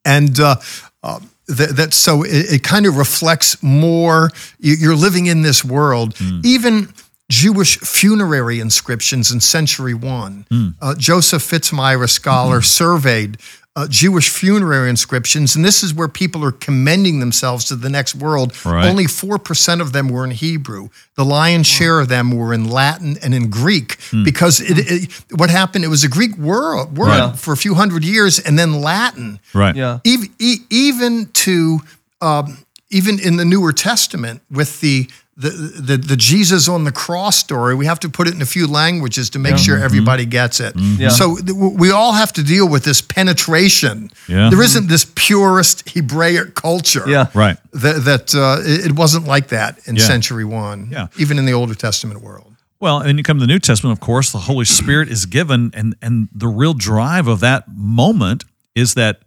And 0.04 0.38
uh, 0.38 0.56
uh, 1.02 1.20
that, 1.46 1.76
that 1.76 1.94
so 1.94 2.22
it, 2.24 2.52
it 2.56 2.62
kind 2.62 2.84
of 2.84 2.98
reflects 2.98 3.62
more. 3.62 4.30
you- 4.60 4.76
You're 4.78 4.94
living 4.96 5.24
in 5.26 5.40
this 5.40 5.64
world. 5.64 6.14
Even 6.44 6.92
Jewish 7.30 7.78
funerary 7.78 8.60
inscriptions 8.60 9.30
in 9.32 9.40
Century 9.40 9.94
One. 9.94 10.46
Uh, 10.80 10.94
Joseph 10.96 11.42
Fitzmyer, 11.42 12.02
a 12.04 12.08
scholar, 12.08 12.60
surveyed 12.60 13.38
uh, 13.76 13.88
Jewish 13.88 14.28
funerary 14.28 14.88
inscriptions, 14.88 15.56
and 15.56 15.64
this 15.64 15.82
is 15.82 15.92
where 15.92 16.06
people 16.06 16.44
are 16.44 16.52
commending 16.52 17.18
themselves 17.18 17.64
to 17.64 17.74
the 17.76 17.88
next 17.88 18.14
world. 18.14 18.52
Right. 18.64 18.86
Only 18.88 19.06
four 19.06 19.38
percent 19.38 19.80
of 19.80 19.92
them 19.92 20.08
were 20.10 20.24
in 20.24 20.30
Hebrew. 20.30 20.90
The 21.16 21.24
lion's 21.24 21.66
share 21.66 21.98
of 21.98 22.08
them 22.08 22.30
were 22.30 22.54
in 22.54 22.68
Latin 22.70 23.16
and 23.22 23.34
in 23.34 23.50
Greek 23.50 23.96
because 24.24 24.60
it, 24.60 24.76
it, 24.78 25.12
what 25.36 25.50
happened? 25.50 25.84
It 25.84 25.88
was 25.88 26.04
a 26.04 26.08
Greek 26.08 26.36
word, 26.38 26.96
word 26.96 27.08
Right. 27.08 27.36
for 27.36 27.52
a 27.52 27.56
few 27.56 27.74
hundred 27.74 28.04
years, 28.04 28.38
and 28.38 28.56
then 28.58 28.80
Latin 28.80 29.40
Right. 29.52 29.74
Yeah. 29.74 29.98
even, 30.04 30.28
even 30.70 31.26
to 31.32 31.80
um, 32.20 32.58
even 32.90 33.18
in 33.18 33.38
the 33.38 33.44
newer 33.44 33.72
testament 33.72 34.40
with 34.52 34.80
the 34.80 35.08
the, 35.36 35.50
the 35.50 35.96
the 35.96 36.16
Jesus 36.16 36.68
on 36.68 36.84
the 36.84 36.92
cross 36.92 37.36
story. 37.36 37.74
We 37.74 37.86
have 37.86 37.98
to 38.00 38.08
put 38.08 38.28
it 38.28 38.34
in 38.34 38.42
a 38.42 38.46
few 38.46 38.66
languages 38.68 39.30
to 39.30 39.38
make 39.38 39.58
sure 39.58 39.78
everybody 39.78 40.26
gets 40.26 40.60
it. 40.60 40.74
Yeah. 40.76 41.08
So 41.08 41.36
th- 41.36 41.56
we 41.56 41.90
all 41.90 42.12
have 42.12 42.32
to 42.34 42.42
deal 42.44 42.68
with 42.68 42.84
this 42.84 43.00
penetration. 43.02 44.10
Yeah. 44.28 44.50
There 44.50 44.62
isn't 44.62 44.88
this 44.88 45.04
purist 45.14 45.88
Hebraic 45.90 46.54
culture. 46.54 47.02
Yeah. 47.06 47.26
Right. 47.34 47.56
That, 47.72 48.04
that 48.04 48.34
uh, 48.34 48.60
it, 48.62 48.86
it 48.86 48.92
wasn't 48.92 49.26
like 49.26 49.48
that 49.48 49.78
in 49.88 49.96
Yeah. 49.96 50.04
century 50.06 50.44
one. 50.44 50.88
Yeah. 50.92 51.08
Even 51.18 51.38
in 51.38 51.46
the 51.46 51.52
Older 51.54 51.74
Testament 51.74 52.22
world. 52.22 52.54
Well, 52.80 53.00
and 53.00 53.18
you 53.18 53.24
come 53.24 53.38
to 53.38 53.46
the 53.46 53.52
New 53.52 53.58
Testament, 53.60 53.98
of 53.98 54.00
course, 54.00 54.30
the 54.30 54.38
Holy 54.40 54.64
Spirit 54.66 55.08
is 55.08 55.26
given, 55.26 55.70
and 55.74 55.96
and 56.02 56.28
the 56.32 56.48
real 56.48 56.74
drive 56.74 57.26
of 57.28 57.40
that 57.40 57.64
moment 57.74 58.44
is 58.74 58.94
that 58.94 59.22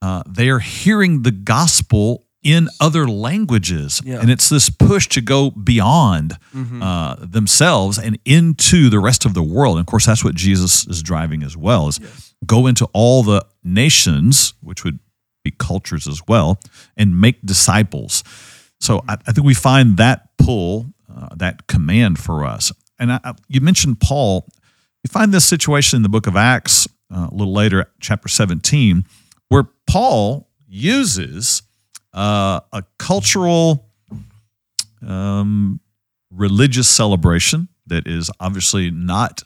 uh, 0.00 0.22
they 0.26 0.48
are 0.48 0.60
hearing 0.60 1.22
the 1.22 1.30
gospel 1.30 2.21
in 2.42 2.68
other 2.80 3.06
languages, 3.08 4.00
Yeah. 4.04 4.20
and 4.20 4.30
it's 4.30 4.48
this 4.48 4.68
push 4.68 5.08
to 5.10 5.20
go 5.20 5.50
beyond 5.50 6.36
uh, 6.80 7.16
themselves 7.20 7.98
and 7.98 8.18
into 8.24 8.88
the 8.90 8.98
rest 8.98 9.24
of 9.24 9.34
the 9.34 9.42
world. 9.42 9.76
And 9.76 9.80
of 9.80 9.86
course, 9.86 10.06
that's 10.06 10.24
what 10.24 10.34
Jesus 10.34 10.86
is 10.86 11.02
driving 11.02 11.42
as 11.42 11.56
well: 11.56 11.88
is 11.88 12.00
go 12.44 12.66
into 12.66 12.86
all 12.92 13.22
the 13.22 13.44
nations, 13.62 14.54
which 14.60 14.82
would 14.84 14.98
be 15.44 15.52
cultures 15.52 16.06
as 16.08 16.20
well, 16.28 16.58
and 16.96 17.20
make 17.20 17.40
disciples. 17.46 18.22
So 18.80 19.02
I, 19.08 19.14
I 19.26 19.32
think 19.32 19.46
we 19.46 19.54
find 19.54 19.96
that 19.98 20.30
pull, 20.38 20.86
uh, 21.14 21.28
that 21.36 21.66
command 21.68 22.18
for 22.18 22.44
us. 22.44 22.72
And 22.98 23.12
I, 23.12 23.20
I- 23.24 23.34
you 23.48 23.60
mentioned 23.60 24.00
Paul. 24.00 24.46
You 25.04 25.08
find 25.10 25.32
this 25.34 25.44
situation 25.44 25.96
in 25.96 26.02
the 26.02 26.08
book 26.08 26.26
of 26.28 26.36
Acts 26.36 26.86
uh, 27.12 27.28
a 27.30 27.34
little 27.34 27.52
later, 27.52 27.86
chapter 28.00 28.28
17, 28.28 29.04
where 29.48 29.64
Paul 29.88 30.48
uses 30.68 31.62
uh, 32.14 32.60
a 32.72 32.84
cultural, 32.98 33.88
um, 35.06 35.80
religious 36.30 36.88
celebration 36.88 37.68
that 37.86 38.06
is 38.06 38.30
obviously 38.40 38.90
not 38.90 39.42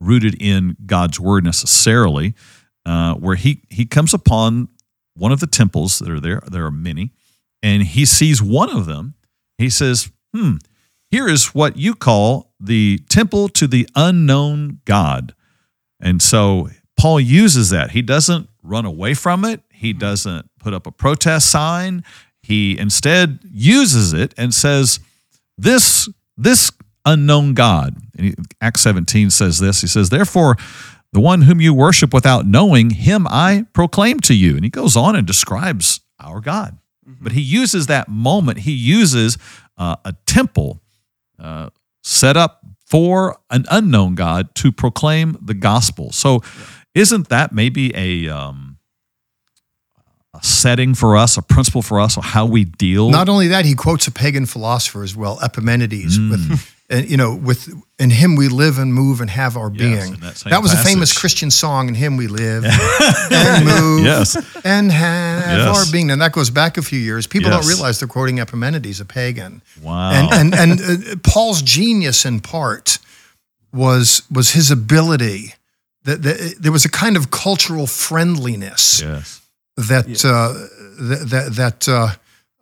rooted 0.00 0.40
in 0.40 0.76
God's 0.86 1.18
word 1.18 1.44
necessarily, 1.44 2.34
uh, 2.86 3.14
where 3.14 3.36
he 3.36 3.62
he 3.70 3.86
comes 3.86 4.12
upon 4.14 4.68
one 5.14 5.32
of 5.32 5.40
the 5.40 5.46
temples 5.46 5.98
that 5.98 6.10
are 6.10 6.20
there. 6.20 6.42
There 6.50 6.64
are 6.64 6.70
many, 6.70 7.12
and 7.62 7.82
he 7.82 8.04
sees 8.04 8.42
one 8.42 8.70
of 8.70 8.86
them. 8.86 9.14
He 9.58 9.70
says, 9.70 10.10
"Hmm, 10.34 10.56
here 11.10 11.28
is 11.28 11.54
what 11.54 11.76
you 11.76 11.94
call 11.94 12.52
the 12.60 12.98
temple 13.08 13.48
to 13.50 13.66
the 13.66 13.88
unknown 13.94 14.80
God." 14.84 15.34
And 16.00 16.20
so 16.20 16.68
Paul 16.98 17.20
uses 17.20 17.70
that. 17.70 17.92
He 17.92 18.02
doesn't 18.02 18.48
run 18.62 18.84
away 18.84 19.14
from 19.14 19.44
it. 19.44 19.62
He 19.72 19.92
doesn't 19.92 20.50
put 20.64 20.72
up 20.72 20.86
a 20.86 20.90
protest 20.90 21.50
sign. 21.50 22.02
He 22.42 22.78
instead 22.78 23.38
uses 23.52 24.12
it 24.14 24.34
and 24.38 24.52
says, 24.54 24.98
"This 25.58 26.08
this 26.36 26.72
unknown 27.04 27.52
God." 27.54 27.96
And 28.16 28.26
he- 28.28 28.34
Acts 28.60 28.80
17 28.80 29.30
says 29.30 29.58
this. 29.58 29.82
He 29.82 29.86
says, 29.86 30.08
"Therefore, 30.08 30.56
the 31.12 31.20
one 31.20 31.42
whom 31.42 31.60
you 31.60 31.74
worship 31.74 32.14
without 32.14 32.46
knowing, 32.46 32.90
him 32.90 33.26
I 33.28 33.66
proclaim 33.74 34.20
to 34.20 34.34
you." 34.34 34.56
And 34.56 34.64
he 34.64 34.70
goes 34.70 34.96
on 34.96 35.14
and 35.14 35.26
describes 35.26 36.00
our 36.18 36.40
God. 36.40 36.78
But 37.20 37.32
he 37.32 37.42
uses 37.42 37.86
that 37.86 38.08
moment. 38.08 38.60
He 38.60 38.72
uses 38.72 39.36
uh, 39.76 39.96
a 40.04 40.14
temple 40.26 40.80
uh, 41.38 41.68
set 42.02 42.36
up 42.36 42.64
for 42.86 43.38
an 43.50 43.64
unknown 43.70 44.14
God 44.14 44.54
to 44.56 44.72
proclaim 44.72 45.36
the 45.42 45.54
gospel. 45.54 46.12
So, 46.12 46.42
isn't 46.94 47.28
that 47.28 47.52
maybe 47.52 47.92
a 47.94 48.28
um, 48.28 48.73
a 50.34 50.44
setting 50.44 50.94
for 50.94 51.16
us, 51.16 51.36
a 51.36 51.42
principle 51.42 51.82
for 51.82 52.00
us, 52.00 52.16
of 52.16 52.24
how 52.24 52.46
we 52.46 52.64
deal? 52.64 53.10
Not 53.10 53.28
only 53.28 53.48
that, 53.48 53.64
he 53.64 53.74
quotes 53.74 54.06
a 54.06 54.10
pagan 54.12 54.46
philosopher 54.46 55.02
as 55.02 55.14
well, 55.16 55.38
Epimenides, 55.42 56.18
Mm. 56.18 56.30
with 56.30 56.70
and 56.90 57.08
you 57.08 57.16
know, 57.16 57.34
with 57.34 57.72
in 57.98 58.10
him 58.10 58.36
we 58.36 58.48
live 58.48 58.78
and 58.78 58.92
move 58.92 59.22
and 59.22 59.30
have 59.30 59.56
our 59.56 59.70
Yes, 59.72 59.78
being. 59.80 60.14
in 60.14 60.20
that 60.20 60.36
same 60.36 60.62
was 60.62 60.72
a 60.72 60.76
famous. 60.76 61.12
Christian 61.18 61.50
song. 61.50 61.88
In 61.88 61.94
him 61.94 62.18
we 62.18 62.26
live 62.26 62.64
and 63.30 63.64
move 63.64 64.04
yes, 64.04 64.36
and 64.64 64.92
have 64.92 65.58
Yes. 65.58 65.76
our 65.78 65.92
being. 65.92 66.10
And 66.10 66.20
that 66.20 66.32
goes 66.32 66.50
back 66.50 66.76
a 66.76 66.82
few 66.82 66.98
years. 66.98 67.26
People 67.26 67.50
don't 67.50 67.66
realize 67.66 68.00
they're 68.00 68.08
quoting 68.08 68.38
Epimenides, 68.38 69.00
a 69.00 69.04
pagan. 69.06 69.62
wow, 69.82 70.10
And 70.10 70.54
and 70.54 70.54
and 70.54 70.80
uh, 71.12 71.16
Paul's 71.22 71.62
genius 71.62 72.26
in 72.26 72.40
part 72.40 72.98
was 73.72 74.22
was 74.30 74.50
his 74.52 74.70
ability. 74.70 75.54
That, 76.04 76.22
that 76.22 76.56
there 76.60 76.70
was 76.72 76.84
a 76.84 76.90
kind 76.90 77.16
of 77.16 77.30
cultural 77.30 77.86
friendliness 77.86 79.00
yes, 79.00 79.40
that 79.76 80.06
uh, 80.24 80.52
that 81.00 81.26
that 81.30 81.54
that, 81.56 81.88
uh, 81.88 82.08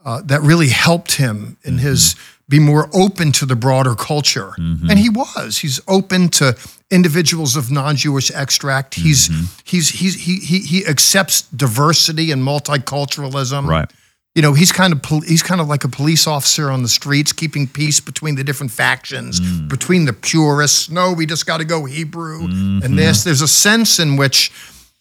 uh, 0.04 0.22
that 0.24 0.40
really 0.42 0.68
helped 0.68 1.16
him 1.16 1.56
in 1.62 1.78
his 1.78 2.16
be 2.48 2.58
more 2.58 2.88
open 2.92 3.32
to 3.32 3.46
the 3.46 3.56
broader 3.56 3.94
culture, 3.94 4.52
and 4.58 4.98
he 4.98 5.08
was. 5.08 5.58
He's 5.58 5.80
open 5.88 6.28
to 6.30 6.54
individuals 6.90 7.56
of 7.56 7.70
non-Jewish 7.70 8.30
extract. 8.34 8.94
He's 8.94 9.30
he's 9.64 9.88
he's 9.90 10.14
he 10.24 10.36
he 10.38 10.58
he 10.60 10.86
accepts 10.86 11.42
diversity 11.42 12.30
and 12.32 12.42
multiculturalism. 12.42 13.66
right, 13.66 13.90
You 14.34 14.42
know, 14.42 14.52
he's 14.54 14.72
kind 14.72 14.92
of 14.92 15.02
pol- 15.02 15.20
he's 15.22 15.42
kind 15.42 15.60
of 15.60 15.68
like 15.68 15.84
a 15.84 15.88
police 15.88 16.26
officer 16.26 16.70
on 16.70 16.82
the 16.82 16.88
streets, 16.88 17.32
keeping 17.32 17.66
peace 17.68 18.00
between 18.00 18.34
the 18.34 18.44
different 18.44 18.72
factions, 18.72 19.40
between 19.68 20.04
the 20.06 20.12
purists. 20.12 20.90
No, 20.90 21.12
we 21.12 21.24
just 21.26 21.46
got 21.46 21.58
to 21.58 21.64
go 21.64 21.84
Hebrew 21.86 22.44
and 22.84 22.98
this. 22.98 23.24
There's 23.24 23.42
a 23.42 23.48
sense 23.48 23.98
in 23.98 24.16
which 24.16 24.50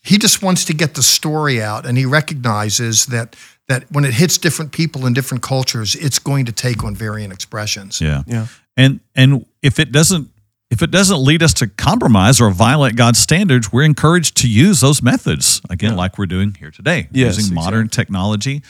he 0.02 0.18
just 0.18 0.42
wants 0.42 0.66
to 0.66 0.74
get 0.74 0.96
the 0.96 1.04
story 1.04 1.62
out, 1.62 1.86
and 1.86 1.98
he 1.98 2.06
recognizes 2.06 3.06
that 3.08 3.36
that 3.68 3.90
when 3.92 4.04
it 4.04 4.14
hits 4.14 4.38
different 4.38 4.72
people 4.72 5.06
in 5.06 5.14
different 5.14 5.44
cultures, 5.44 5.96
it's 5.96 6.20
going 6.20 6.46
to 6.46 6.52
take 6.52 6.84
on 6.84 6.96
varying 6.96 7.32
expressions. 7.32 8.02
yeah, 8.02 8.24
Yeah. 8.28 8.48
And 8.76 9.00
and 9.16 9.46
if 9.62 9.80
it 9.80 9.92
doesn't 9.92 10.30
if 10.72 10.82
it 10.82 10.90
doesn't 10.90 11.18
lead 11.18 11.44
us 11.44 11.54
to 11.56 11.68
compromise 11.68 12.40
or 12.40 12.50
violate 12.50 12.96
God's 12.96 13.20
standards, 13.20 13.72
we're 13.74 13.84
encouraged 13.84 14.38
to 14.38 14.50
use 14.50 14.80
those 14.80 15.04
methods 15.04 15.62
again, 15.70 15.98
like 15.98 16.18
we're 16.18 16.26
doing 16.26 16.56
here 16.58 16.72
today, 16.72 17.10
Yes, 17.12 17.38
using 17.38 17.54
modern 17.54 17.90
technology. 17.90 18.64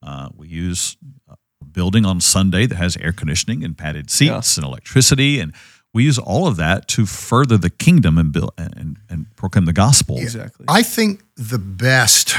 Uh, 0.00 0.28
we 0.36 0.46
use 0.46 0.96
a 1.28 1.36
building 1.64 2.06
on 2.06 2.20
Sunday 2.20 2.66
that 2.66 2.76
has 2.76 2.96
air 2.96 3.12
conditioning 3.12 3.64
and 3.64 3.76
padded 3.76 4.08
seats 4.08 4.56
and 4.56 4.64
electricity, 4.64 5.40
and 5.40 5.52
we 5.94 6.04
use 6.04 6.18
all 6.18 6.46
of 6.46 6.56
that 6.56 6.86
to 6.88 7.06
further 7.06 7.56
the 7.56 7.70
kingdom 7.70 8.18
and 8.18 8.32
build 8.32 8.52
and, 8.58 8.98
and 9.08 9.26
proclaim 9.36 9.64
the 9.64 9.72
gospel. 9.72 10.18
Exactly. 10.18 10.66
I 10.68 10.82
think 10.82 11.22
the 11.36 11.58
best 11.58 12.36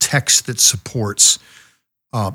text 0.00 0.46
that 0.46 0.58
supports, 0.58 1.38
uh, 2.12 2.32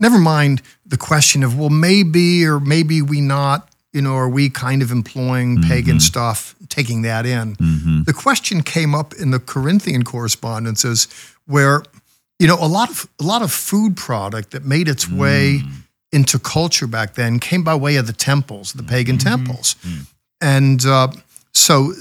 never 0.00 0.18
mind 0.18 0.62
the 0.84 0.96
question 0.96 1.44
of, 1.44 1.56
well, 1.58 1.70
maybe 1.70 2.44
or 2.44 2.58
maybe 2.58 3.00
we 3.02 3.20
not, 3.20 3.68
you 3.92 4.02
know, 4.02 4.14
are 4.14 4.28
we 4.28 4.50
kind 4.50 4.82
of 4.82 4.90
employing 4.90 5.58
mm-hmm. 5.58 5.70
pagan 5.70 6.00
stuff, 6.00 6.56
taking 6.68 7.02
that 7.02 7.26
in? 7.26 7.54
Mm-hmm. 7.56 8.02
The 8.02 8.12
question 8.12 8.62
came 8.62 8.94
up 8.94 9.14
in 9.14 9.30
the 9.30 9.38
Corinthian 9.38 10.02
correspondences 10.02 11.06
where, 11.46 11.84
you 12.40 12.48
know, 12.48 12.56
a 12.60 12.66
lot 12.66 12.90
of 12.90 13.08
a 13.20 13.22
lot 13.22 13.42
of 13.42 13.52
food 13.52 13.96
product 13.96 14.50
that 14.50 14.64
made 14.64 14.88
its 14.88 15.08
way 15.08 15.60
mm. 15.62 15.70
Into 16.14 16.38
culture 16.38 16.86
back 16.86 17.14
then 17.14 17.38
came 17.38 17.64
by 17.64 17.74
way 17.74 17.96
of 17.96 18.06
the 18.06 18.12
temples, 18.12 18.72
the 18.72 18.82
pagan 18.82 19.16
mm-hmm. 19.16 19.28
temples, 19.28 19.74
mm-hmm. 19.74 19.98
Mm. 19.98 20.06
and 20.40 20.86
uh, 20.86 21.08
so 21.52 21.92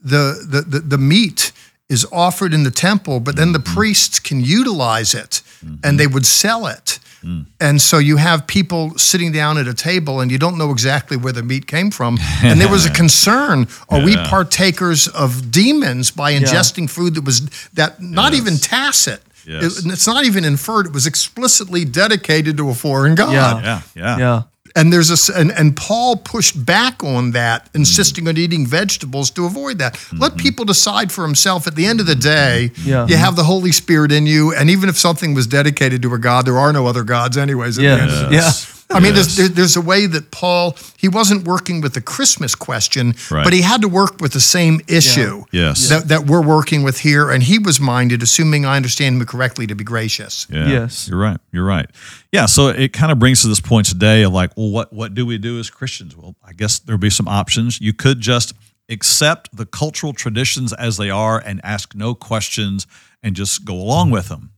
the, 0.00 0.44
the 0.48 0.64
the 0.66 0.80
the 0.80 0.98
meat 0.98 1.52
is 1.88 2.06
offered 2.12 2.54
in 2.54 2.62
the 2.62 2.70
temple, 2.70 3.20
but 3.20 3.36
then 3.36 3.52
the 3.52 3.58
mm-hmm. 3.58 3.74
priests 3.74 4.20
can 4.20 4.40
utilize 4.40 5.12
it 5.12 5.42
and 5.82 5.98
they 5.98 6.06
would 6.06 6.26
sell 6.26 6.66
it. 6.66 6.98
Mm. 7.22 7.46
And 7.60 7.82
so 7.82 7.98
you 7.98 8.16
have 8.16 8.46
people 8.46 8.96
sitting 8.96 9.32
down 9.32 9.58
at 9.58 9.68
a 9.68 9.74
table 9.74 10.20
and 10.20 10.30
you 10.30 10.38
don't 10.38 10.56
know 10.56 10.70
exactly 10.70 11.16
where 11.16 11.32
the 11.32 11.42
meat 11.42 11.66
came 11.66 11.90
from. 11.90 12.18
And 12.42 12.60
there 12.60 12.70
was 12.70 12.86
a 12.86 12.90
concern, 13.02 13.68
are 13.90 14.02
we 14.02 14.16
partakers 14.16 15.06
of 15.08 15.50
demons 15.50 16.10
by 16.10 16.32
ingesting 16.32 16.88
food 16.88 17.14
that 17.16 17.24
was 17.24 17.48
that 17.74 18.00
not 18.00 18.32
even 18.34 18.56
tacit? 18.56 19.20
Yes. 19.46 19.78
It- 19.84 19.92
it's 19.92 20.06
not 20.06 20.24
even 20.24 20.44
inferred, 20.44 20.86
it 20.86 20.92
was 20.92 21.06
explicitly 21.06 21.84
dedicated 21.84 22.56
to 22.58 22.68
a 22.70 22.74
foreign 22.74 23.14
god. 23.14 23.32
Yeah. 23.32 23.60
Yeah, 23.62 23.80
yeah, 23.94 24.18
Yeah. 24.18 24.42
And 24.76 24.92
there's 24.92 25.10
a 25.10 25.14
s- 25.14 25.28
and, 25.28 25.50
and 25.50 25.76
Paul 25.76 26.16
pushed 26.16 26.64
back 26.64 27.02
on 27.02 27.32
that, 27.32 27.68
insisting 27.74 28.28
on 28.28 28.36
eating 28.36 28.64
vegetables 28.68 29.28
to 29.32 29.44
avoid 29.44 29.78
that. 29.78 29.98
Let 30.12 30.32
mm-hmm. 30.32 30.38
people 30.40 30.64
decide 30.64 31.10
for 31.10 31.24
himself. 31.24 31.66
At 31.66 31.74
the 31.74 31.86
end 31.86 31.98
of 31.98 32.06
the 32.06 32.14
day, 32.14 32.70
Yeah. 32.84 33.04
you 33.08 33.16
have 33.16 33.34
the 33.34 33.42
Holy 33.42 33.72
Spirit 33.72 34.12
in 34.12 34.26
you, 34.26 34.54
and 34.54 34.70
even 34.70 34.88
if 34.88 34.96
something 34.96 35.34
was 35.34 35.48
dedicated 35.48 36.02
to 36.02 36.14
a 36.14 36.18
god, 36.18 36.46
there 36.46 36.56
are 36.58 36.72
no 36.72 36.86
other 36.86 37.02
gods, 37.02 37.36
anyways. 37.36 37.78
At 37.78 37.84
Yeah. 37.84 37.96
the 37.96 38.02
end 38.02 38.10
of 38.12 38.28
the 38.30 38.34
Yeah. 38.36 38.52
I 38.92 38.98
mean, 39.00 39.14
there's, 39.14 39.36
there's 39.36 39.76
a 39.76 39.80
way 39.80 40.06
that 40.06 40.30
Paul 40.30 40.76
he 40.98 41.08
wasn't 41.08 41.46
working 41.46 41.80
with 41.80 41.94
the 41.94 42.00
Christmas 42.00 42.54
question, 42.54 43.14
Right. 43.30 43.44
but 43.44 43.52
he 43.52 43.62
had 43.62 43.80
to 43.82 43.88
work 43.88 44.20
with 44.20 44.32
the 44.32 44.40
same 44.40 44.80
issue 44.88 45.44
Yes. 45.52 45.88
that, 45.88 46.08
that 46.08 46.26
we're 46.26 46.42
working 46.42 46.82
with 46.82 46.98
here, 47.00 47.30
and 47.30 47.42
he 47.42 47.58
was 47.58 47.80
minded, 47.80 48.22
assuming 48.22 48.66
I 48.66 48.76
understand 48.76 49.20
him 49.20 49.26
correctly, 49.26 49.66
to 49.68 49.74
be 49.74 49.84
gracious. 49.84 50.46
Yeah. 50.50 50.66
Yes. 50.68 51.08
You're 51.08 51.18
right. 51.20 51.38
You're 51.52 51.64
right. 51.64 51.88
Yeah. 52.32 52.46
So 52.46 52.68
it 52.68 52.92
kind 52.92 53.12
of 53.12 53.18
brings 53.18 53.42
to 53.42 53.48
this 53.48 53.60
point 53.60 53.86
today 53.86 54.22
of 54.24 54.32
like, 54.32 54.56
well, 54.56 54.70
what 54.70 54.92
what 54.92 55.14
do 55.14 55.24
we 55.24 55.38
do 55.38 55.58
as 55.60 55.70
Christians? 55.70 56.16
Well, 56.16 56.34
I 56.44 56.52
guess 56.52 56.78
there'll 56.80 56.98
be 56.98 57.10
some 57.10 57.28
options. 57.28 57.80
You 57.80 57.92
could 57.92 58.20
just 58.20 58.54
accept 58.88 59.56
the 59.56 59.66
cultural 59.66 60.12
traditions 60.12 60.72
as 60.72 60.96
they 60.96 61.10
are 61.10 61.38
and 61.38 61.60
ask 61.62 61.94
no 61.94 62.14
questions 62.14 62.86
and 63.22 63.36
just 63.36 63.64
go 63.64 63.74
along 63.74 64.10
with 64.10 64.28
them. 64.28 64.50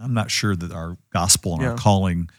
I'm 0.00 0.14
not 0.14 0.30
sure 0.30 0.56
that 0.56 0.72
our 0.72 0.96
gospel 1.12 1.54
and 1.54 1.64
our 1.64 1.76
calling 1.76 2.30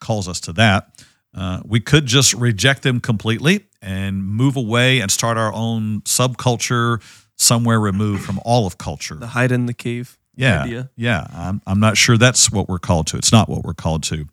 calls 0.00 0.28
us 0.28 0.40
to 0.40 0.52
that. 0.54 1.04
Uh, 1.34 1.60
we 1.64 1.80
could 1.80 2.06
just 2.06 2.32
reject 2.34 2.82
them 2.82 2.98
completely 3.00 3.66
and 3.82 4.24
move 4.24 4.56
away 4.56 5.00
and 5.00 5.10
start 5.10 5.36
our 5.36 5.52
own 5.52 6.00
subculture 6.02 7.02
somewhere 7.36 7.78
removed 7.78 8.24
from 8.24 8.40
all 8.44 8.66
of 8.66 8.78
culture. 8.78 9.16
The 9.16 9.26
hide 9.28 9.52
in 9.52 9.66
the 9.66 9.74
cave 9.74 10.16
yeah, 10.34 10.62
idea. 10.62 10.90
yeah. 10.96 11.26
I'm, 11.32 11.60
I'm 11.66 11.80
not 11.80 11.96
sure 11.96 12.16
that's 12.16 12.50
what 12.50 12.68
we're 12.68 12.78
called 12.78 13.06
to. 13.08 13.18
It's 13.18 13.32
not 13.32 13.48
what 13.48 13.64
we're 13.64 13.74
called 13.74 14.02
to. 14.04 14.26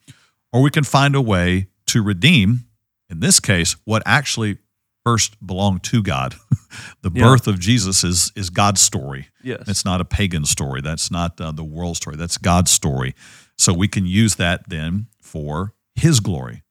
Or 0.53 0.61
we 0.61 0.69
can 0.69 0.83
find 0.83 1.15
a 1.15 1.21
way 1.21 1.67
to 1.87 2.01
redeem, 2.01 2.65
in 3.09 3.19
this 3.19 3.39
case, 3.39 3.75
what 3.85 4.01
actually 4.05 4.57
first 5.03 5.45
belonged 5.45 5.83
to 5.83 6.01
God. 6.01 6.35
the 7.01 7.11
Yeah. 7.13 7.23
birth 7.25 7.47
of 7.47 7.59
Jesus 7.59 8.03
is 8.05 8.31
is 8.37 8.49
God's 8.49 8.79
story. 8.79 9.27
Yes. 9.43 9.63
It's 9.67 9.83
not 9.83 9.99
a 9.99 10.05
pagan 10.05 10.45
story. 10.45 10.79
That's 10.81 11.11
not 11.11 11.39
uh, 11.41 11.51
the 11.51 11.63
world 11.63 11.97
story. 11.97 12.15
That's 12.15 12.37
God's 12.37 12.71
story. 12.71 13.13
So 13.57 13.73
we 13.73 13.89
can 13.89 14.05
use 14.05 14.35
that 14.35 14.69
then 14.69 15.07
for 15.33 15.73
His 15.95 16.19
glory. 16.19 16.61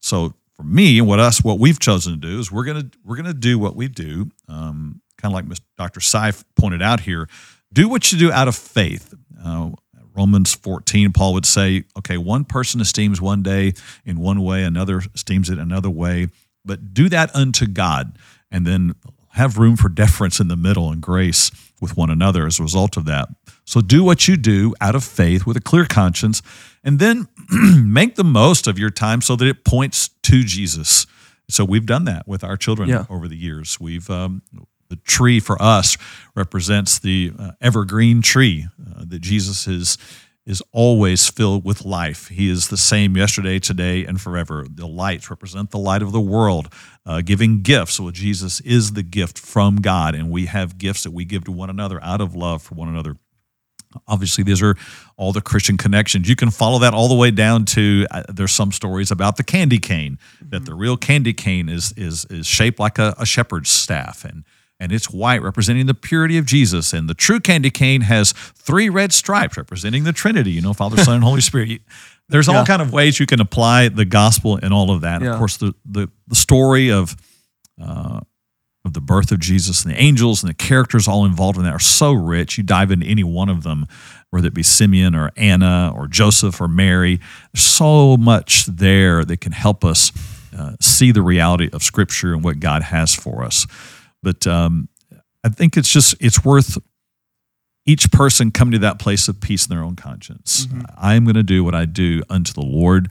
So 0.00 0.34
for 0.56 0.62
me, 0.62 1.02
what 1.02 1.20
us, 1.20 1.44
what 1.44 1.58
we've 1.58 1.78
chosen 1.78 2.14
to 2.14 2.18
do 2.18 2.40
is 2.40 2.50
we're 2.50 2.64
gonna 2.64 2.90
we're 3.04 3.16
gonna 3.16 3.34
do 3.34 3.58
what 3.58 3.76
we 3.76 3.88
do, 3.88 4.30
um, 4.48 5.02
kind 5.18 5.32
of 5.32 5.34
like 5.34 5.44
Mr. 5.44 5.60
Dr. 5.76 6.00
Seif 6.00 6.42
pointed 6.56 6.80
out 6.80 7.00
here. 7.00 7.28
Do 7.72 7.88
what 7.88 8.10
you 8.10 8.18
do 8.18 8.32
out 8.32 8.48
of 8.48 8.56
faith. 8.56 9.12
Uh, 9.44 9.70
Romans 10.16 10.54
14, 10.54 11.12
Paul 11.12 11.34
would 11.34 11.44
say, 11.44 11.84
okay, 11.98 12.16
one 12.16 12.46
person 12.46 12.80
esteems 12.80 13.20
one 13.20 13.42
day 13.42 13.74
in 14.06 14.18
one 14.18 14.42
way, 14.42 14.62
another 14.62 15.02
esteems 15.14 15.50
it 15.50 15.58
another 15.58 15.90
way, 15.90 16.28
but 16.64 16.94
do 16.94 17.10
that 17.10 17.34
unto 17.34 17.66
God, 17.66 18.16
and 18.50 18.66
then 18.66 18.94
have 19.32 19.58
room 19.58 19.76
for 19.76 19.90
deference 19.90 20.40
in 20.40 20.48
the 20.48 20.56
middle 20.56 20.90
and 20.90 21.02
grace 21.02 21.50
with 21.82 21.98
one 21.98 22.08
another 22.08 22.46
as 22.46 22.58
a 22.58 22.62
result 22.62 22.96
of 22.96 23.04
that. 23.04 23.28
So 23.66 23.82
do 23.82 24.02
what 24.02 24.26
you 24.26 24.38
do 24.38 24.74
out 24.80 24.94
of 24.94 25.04
faith 25.04 25.44
with 25.44 25.58
a 25.58 25.60
clear 25.60 25.84
conscience, 25.84 26.40
and 26.86 26.98
then 26.98 27.28
make 27.84 28.14
the 28.14 28.24
most 28.24 28.66
of 28.66 28.78
your 28.78 28.90
time 28.90 29.20
so 29.20 29.36
that 29.36 29.46
it 29.46 29.64
points 29.64 30.08
to 30.22 30.42
Jesus. 30.44 31.06
So 31.50 31.64
we've 31.64 31.84
done 31.86 32.04
that 32.06 32.26
with 32.26 32.42
our 32.42 32.56
children 32.56 32.88
Yeah. 32.88 33.04
over 33.10 33.28
the 33.28 33.36
years. 33.36 33.78
We've 33.78 34.08
um, 34.08 34.40
the 34.88 34.96
tree 34.96 35.40
for 35.40 35.60
us 35.60 35.96
represents 36.34 36.98
the 36.98 37.32
uh, 37.38 37.50
evergreen 37.60 38.22
tree 38.22 38.66
uh, 38.80 39.04
that 39.06 39.18
Jesus 39.20 39.66
is 39.66 39.98
is 40.46 40.62
always 40.70 41.28
filled 41.28 41.64
with 41.64 41.84
life. 41.84 42.28
He 42.28 42.48
is 42.48 42.68
the 42.68 42.76
same 42.76 43.16
yesterday, 43.16 43.58
today, 43.58 44.04
and 44.06 44.20
forever. 44.20 44.64
The 44.72 44.86
lights 44.86 45.28
represent 45.28 45.72
the 45.72 45.78
light 45.78 46.02
of 46.02 46.12
the 46.12 46.20
world, 46.20 46.72
uh, 47.04 47.20
giving 47.20 47.62
gifts. 47.62 47.98
Well, 47.98 48.12
Jesus 48.12 48.60
is 48.60 48.92
the 48.92 49.02
gift 49.02 49.40
from 49.40 49.78
God, 49.80 50.14
and 50.14 50.30
we 50.30 50.46
have 50.46 50.78
gifts 50.78 51.02
that 51.02 51.10
we 51.10 51.24
give 51.24 51.42
to 51.46 51.50
one 51.52 51.68
another 51.68 52.00
out 52.00 52.20
of 52.20 52.36
love 52.36 52.62
for 52.62 52.76
one 52.76 52.88
another. 52.88 53.16
Obviously, 54.08 54.44
these 54.44 54.62
are 54.62 54.76
all 55.16 55.32
the 55.32 55.40
Christian 55.40 55.76
connections. 55.76 56.28
You 56.28 56.36
can 56.36 56.50
follow 56.50 56.78
that 56.80 56.94
all 56.94 57.08
the 57.08 57.14
way 57.14 57.30
down 57.30 57.64
to 57.66 58.06
uh, 58.10 58.22
there's 58.28 58.52
some 58.52 58.72
stories 58.72 59.10
about 59.10 59.36
the 59.36 59.44
candy 59.44 59.78
cane 59.78 60.18
that 60.40 60.64
the 60.64 60.74
real 60.74 60.96
candy 60.96 61.32
cane 61.32 61.68
is 61.68 61.92
is 61.96 62.24
is 62.30 62.46
shaped 62.46 62.78
like 62.78 62.98
a, 62.98 63.14
a 63.18 63.26
shepherd's 63.26 63.70
staff 63.70 64.24
and 64.24 64.44
and 64.78 64.92
it's 64.92 65.10
white 65.10 65.40
representing 65.40 65.86
the 65.86 65.94
purity 65.94 66.36
of 66.36 66.44
Jesus 66.44 66.92
and 66.92 67.08
the 67.08 67.14
true 67.14 67.40
candy 67.40 67.70
cane 67.70 68.02
has 68.02 68.32
three 68.32 68.88
red 68.90 69.12
stripes 69.12 69.56
representing 69.56 70.04
the 70.04 70.12
Trinity. 70.12 70.50
You 70.52 70.60
know, 70.60 70.74
Father, 70.74 70.98
Son, 71.02 71.14
and 71.14 71.24
Holy 71.24 71.40
Spirit. 71.50 71.68
You- 71.68 71.78
There's 72.28 72.46
all 72.48 72.56
Yeah. 72.56 72.64
kind 72.66 72.82
of 72.82 72.92
ways 72.92 73.18
you 73.18 73.24
can 73.26 73.40
apply 73.40 73.88
the 73.88 74.04
gospel 74.04 74.58
and 74.62 74.74
all 74.74 74.90
of 74.90 75.00
that. 75.00 75.22
Yeah. 75.22 75.30
Of 75.32 75.38
course, 75.38 75.56
the 75.56 75.74
the, 75.86 76.08
the 76.28 76.34
story 76.36 76.90
of 76.90 77.16
uh, 77.82 78.20
of 78.86 78.92
the 78.92 79.00
birth 79.00 79.32
of 79.32 79.40
Jesus 79.40 79.84
and 79.84 79.92
the 79.92 80.00
angels 80.00 80.42
and 80.42 80.48
the 80.48 80.54
characters 80.54 81.08
all 81.08 81.24
involved 81.24 81.58
in 81.58 81.64
that 81.64 81.74
are 81.74 81.78
so 81.78 82.12
rich. 82.12 82.56
You 82.56 82.64
dive 82.64 82.90
into 82.90 83.04
any 83.04 83.24
one 83.24 83.48
of 83.48 83.64
them, 83.64 83.86
whether 84.30 84.46
it 84.46 84.54
be 84.54 84.62
Simeon 84.62 85.14
or 85.14 85.32
Anna 85.36 85.92
or 85.94 86.06
Joseph 86.06 86.60
or 86.60 86.68
Mary. 86.68 87.20
There's 87.52 87.64
so 87.64 88.16
much 88.16 88.66
there 88.66 89.24
that 89.24 89.40
can 89.40 89.52
help 89.52 89.84
us 89.84 90.12
uh, 90.56 90.76
see 90.80 91.10
the 91.10 91.20
reality 91.20 91.68
of 91.72 91.82
Scripture 91.82 92.32
and 92.32 92.44
what 92.44 92.60
God 92.60 92.82
has 92.82 93.14
for 93.14 93.44
us. 93.44 93.66
But 94.22 94.46
um, 94.46 94.88
I 95.44 95.48
think 95.48 95.76
it's 95.76 95.92
just 95.92 96.14
it's 96.20 96.44
worth 96.44 96.78
each 97.84 98.10
person 98.10 98.50
coming 98.50 98.72
to 98.72 98.78
that 98.78 98.98
place 98.98 99.28
of 99.28 99.40
peace 99.40 99.66
in 99.66 99.74
their 99.74 99.84
own 99.84 99.96
conscience. 99.96 100.66
I 100.96 101.14
am 101.14 101.24
going 101.24 101.34
to 101.34 101.42
do 101.42 101.62
what 101.62 101.74
I 101.74 101.84
do 101.84 102.22
unto 102.30 102.52
the 102.52 102.64
Lord, 102.64 103.10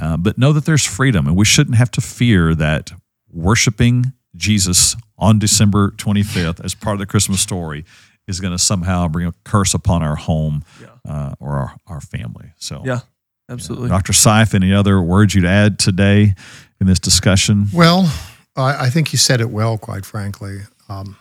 uh, 0.00 0.16
but 0.16 0.38
know 0.38 0.52
that 0.52 0.64
there's 0.64 0.84
freedom, 0.84 1.26
and 1.26 1.36
we 1.36 1.44
shouldn't 1.44 1.76
have 1.76 1.90
to 1.92 2.00
fear 2.00 2.54
that 2.54 2.92
worshiping 3.28 4.12
Jesus 4.34 4.96
on 5.18 5.38
December 5.38 5.90
25th 5.92 6.64
as 6.64 6.74
part 6.74 6.94
of 6.94 6.98
the 7.00 7.06
Christmas 7.06 7.40
story 7.40 7.84
is 8.28 8.40
going 8.40 8.52
to 8.52 8.58
somehow 8.58 9.08
bring 9.08 9.26
a 9.26 9.32
curse 9.44 9.72
upon 9.74 10.02
our 10.02 10.16
home 10.16 10.64
Yeah. 10.80 10.88
uh, 11.08 11.34
or 11.38 11.52
our, 11.56 11.76
our 11.86 12.00
family. 12.00 12.52
So, 12.56 12.82
Yeah. 12.84 13.00
Absolutely. 13.48 13.88
Dr. 13.88 14.12
Seif, 14.12 14.54
any 14.54 14.72
other 14.74 15.00
words 15.00 15.32
you'd 15.34 15.44
add 15.44 15.78
today 15.78 16.34
in 16.80 16.86
this 16.88 16.98
discussion? 16.98 17.66
Well, 17.72 18.12
I, 18.56 18.86
I 18.86 18.90
think 18.90 19.12
you 19.12 19.18
said 19.18 19.40
it 19.40 19.50
well, 19.50 19.78
quite 19.78 20.04
frankly. 20.04 20.62
Um, 20.88 21.16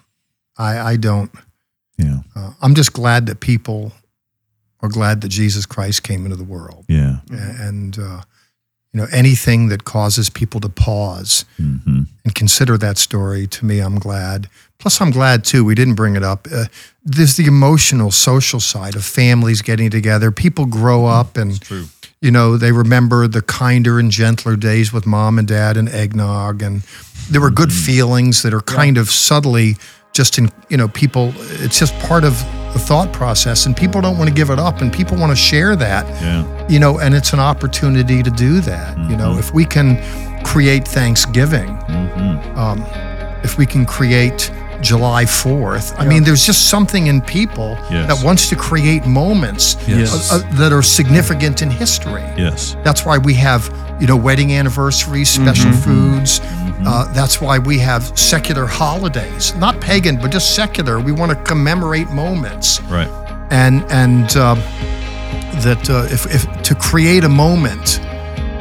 I, 0.58 0.80
I 0.80 0.96
don't. 0.98 1.32
Yeah, 2.00 2.22
Uh, 2.36 2.52
I'm 2.64 2.74
just 2.74 2.94
glad 2.94 3.28
that 3.28 3.40
people 3.42 3.92
are 4.82 4.90
glad 4.90 5.22
that 5.22 5.30
Jesus 5.30 5.66
Christ 5.68 6.02
came 6.04 6.26
into 6.26 6.36
the 6.36 6.44
world, 6.44 6.86
yeah, 6.90 7.20
and 7.30 7.98
uh, 7.98 8.22
you 8.96 9.02
know 9.02 9.08
anything 9.12 9.68
that 9.68 9.84
causes 9.84 10.30
people 10.30 10.62
to 10.62 10.70
pause 10.70 11.44
hmm 11.58 12.04
and 12.24 12.34
consider 12.34 12.76
that 12.76 12.98
story. 12.98 13.46
To 13.46 13.66
me, 13.66 13.80
I'm 13.80 14.00
glad. 14.00 14.50
Plus, 14.80 15.00
I'm 15.00 15.12
glad 15.12 15.44
too. 15.44 15.64
We 15.64 15.76
didn't 15.76 15.94
bring 15.94 16.16
it 16.16 16.24
up. 16.24 16.48
Uh, 16.52 16.66
there's 17.04 17.38
the 17.38 17.46
emotional, 17.46 18.10
social 18.10 18.60
side 18.60 18.96
of 18.96 19.06
families 19.06 19.62
getting 19.62 19.92
together. 19.92 20.32
People 20.32 20.66
grow 20.66 21.06
up 21.06 21.38
and 21.38 21.64
you 22.22 22.32
know, 22.32 22.58
they 22.58 22.72
remember 22.72 23.28
the 23.28 23.44
kinder 23.44 24.00
and 24.00 24.10
gentler 24.10 24.56
days 24.56 24.92
with 24.92 25.06
mom 25.06 25.38
and 25.38 25.48
dad 25.48 25.78
and 25.78 25.88
eggnog. 25.88 26.64
And 26.64 26.82
there 27.30 27.42
were 27.42 27.52
good 27.52 27.72
feelings 27.72 28.42
that 28.42 28.52
are 28.52 28.62
kind 28.62 28.98
of 28.98 29.12
subtly 29.12 29.76
just 30.14 30.40
in, 30.40 30.50
you 30.70 30.78
know, 30.78 30.88
people, 30.88 31.34
it's 31.62 31.78
just 31.78 31.94
part 32.00 32.24
of 32.24 32.34
the 32.76 32.82
thought 32.82 33.12
process. 33.14 33.66
And 33.66 33.76
people 33.76 34.02
don't 34.02 34.18
want 34.18 34.28
to 34.30 34.36
give 34.36 34.50
it 34.50 34.60
up 34.60 34.82
and 34.82 34.92
people 34.92 35.18
want 35.18 35.32
to 35.32 35.36
share 35.36 35.76
that, 35.78 36.06
Yeah, 36.22 36.68
you 36.68 36.78
know, 36.78 37.00
and 37.00 37.16
it's 37.16 37.32
an 37.34 37.40
opportunity 37.40 38.22
to 38.22 38.30
do 38.30 38.60
that. 38.62 38.98
You 39.10 39.16
know, 39.16 39.38
if 39.38 39.54
we 39.54 39.66
can 39.66 39.98
create 40.44 40.86
Thanksgiving, 40.88 41.70
hmm 41.88 42.36
um, 42.60 42.86
if 43.44 43.58
we 43.58 43.66
can 43.66 43.86
create 43.86 44.52
July 44.82 45.26
4th, 45.26 45.96
I 45.98 46.06
mean, 46.06 46.24
there's 46.24 46.46
just 46.46 46.70
something 46.70 47.08
in 47.08 47.22
people 47.22 47.78
Yes. 47.90 48.08
that 48.08 48.26
wants 48.26 48.50
to 48.50 48.56
create 48.56 49.06
moments 49.06 49.78
Yes. 49.88 50.32
uh, 50.32 50.36
uh, 50.36 50.56
that 50.58 50.72
are 50.74 50.82
significant 50.84 51.62
in 51.62 51.70
history. 51.72 52.24
yes, 52.38 52.76
That's 52.84 53.06
why 53.06 53.18
we 53.18 53.34
have, 53.36 53.70
you 54.00 54.08
know, 54.08 54.16
wedding 54.16 54.54
anniversaries, 54.54 55.30
special 55.30 55.72
foods. 55.72 56.42
Uh, 56.86 57.12
that's 57.14 57.42
why 57.42 57.58
we 57.58 57.80
have 57.80 58.04
secular 58.18 58.66
holidays, 58.68 59.54
not 59.56 59.80
pagan, 59.82 60.18
but 60.18 60.32
just 60.32 60.54
secular. 60.56 61.00
We 61.00 61.12
want 61.12 61.32
to 61.32 61.36
commemorate 61.44 62.10
moments, 62.12 62.80
right. 62.84 63.10
and 63.50 63.84
and 63.90 64.36
uh, 64.38 64.54
that 65.64 65.90
uh, 65.90 66.06
if, 66.12 66.26
if 66.34 66.62
to 66.64 66.76
create 66.76 67.24
a 67.24 67.30
moment 67.30 68.00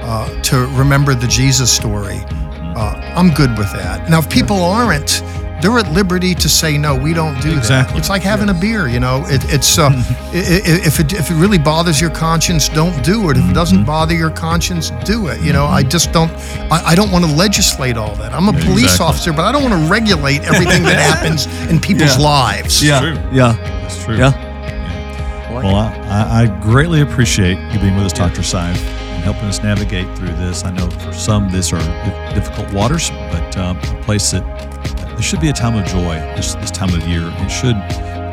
uh, 0.02 0.28
to 0.42 0.66
remember 0.78 1.14
the 1.14 1.26
Jesus 1.26 1.70
story, 1.70 2.20
uh, 2.76 3.12
I'm 3.16 3.30
good 3.34 3.58
with 3.58 3.70
that. 3.72 4.08
Now, 4.08 4.20
if 4.20 4.28
people 4.30 4.62
aren't. 4.62 5.22
They're 5.64 5.78
at 5.78 5.90
liberty 5.92 6.34
to 6.34 6.46
say 6.48 6.76
no. 6.76 6.94
We 6.94 7.14
don't 7.14 7.40
do 7.40 7.56
Exactly. 7.56 7.94
that. 7.94 7.98
It's 7.98 8.10
like 8.10 8.20
having 8.20 8.50
a 8.50 8.54
beer, 8.54 8.86
you 8.86 9.00
know. 9.00 9.24
It, 9.28 9.42
it's 9.50 9.78
uh, 9.78 9.88
i- 9.88 9.92
i- 9.92 10.84
if 10.86 11.00
it 11.00 11.14
if 11.14 11.30
it 11.30 11.34
really 11.36 11.56
bothers 11.56 11.98
your 12.02 12.10
conscience, 12.10 12.68
don't 12.68 13.02
do 13.02 13.30
it. 13.30 13.38
If 13.38 13.48
it 13.50 13.54
doesn't 13.54 13.84
bother 13.86 14.14
your 14.14 14.28
conscience, 14.28 14.90
do 15.06 15.28
it. 15.28 15.40
You 15.40 15.54
know, 15.54 15.64
I 15.64 15.82
just 15.82 16.12
don't. 16.12 16.30
I, 16.70 16.88
I 16.88 16.94
don't 16.94 17.10
want 17.10 17.24
to 17.24 17.30
legislate 17.34 17.96
all 17.96 18.14
that. 18.16 18.34
I'm 18.34 18.48
a 18.48 18.52
police 18.52 18.84
exactly. 18.92 19.06
officer, 19.06 19.32
but 19.32 19.46
I 19.46 19.52
don't 19.52 19.62
want 19.62 19.82
to 19.82 19.90
regulate 19.90 20.42
everything 20.42 20.82
that 20.82 20.98
happens 21.16 21.46
in 21.70 21.80
people's 21.80 22.18
Yeah. 22.18 22.22
lives. 22.22 22.82
yeah. 22.84 23.00
true. 23.00 23.14
Yeah. 23.32 23.52
That's 23.80 24.04
true. 24.04 24.18
Yeah. 24.18 24.32
I 25.48 25.52
Well. 25.54 25.76
I, 25.76 25.88
I 26.08 26.42
I 26.42 26.60
greatly 26.60 27.00
appreciate 27.00 27.56
you 27.72 27.78
being 27.80 27.96
with 27.96 28.04
us, 28.04 28.12
Dr. 28.12 28.42
Seif, 28.42 28.76
and 29.14 29.24
helping 29.24 29.44
us 29.44 29.62
navigate 29.62 30.06
through 30.18 30.34
this. 30.36 30.62
I 30.62 30.72
know 30.72 30.90
for 30.90 31.12
some, 31.14 31.50
these 31.50 31.72
are 31.72 31.80
difficult 32.34 32.70
waters, 32.74 33.08
but 33.32 33.56
um, 33.56 33.78
a 33.78 34.02
place 34.02 34.30
that 34.32 34.42
there 35.14 35.22
should 35.22 35.40
be 35.40 35.48
a 35.48 35.52
time 35.52 35.76
of 35.76 35.86
joy 35.86 36.14
this, 36.36 36.54
this 36.56 36.70
time 36.70 36.92
of 36.92 37.06
year. 37.06 37.22
It 37.24 37.48
should 37.48 37.76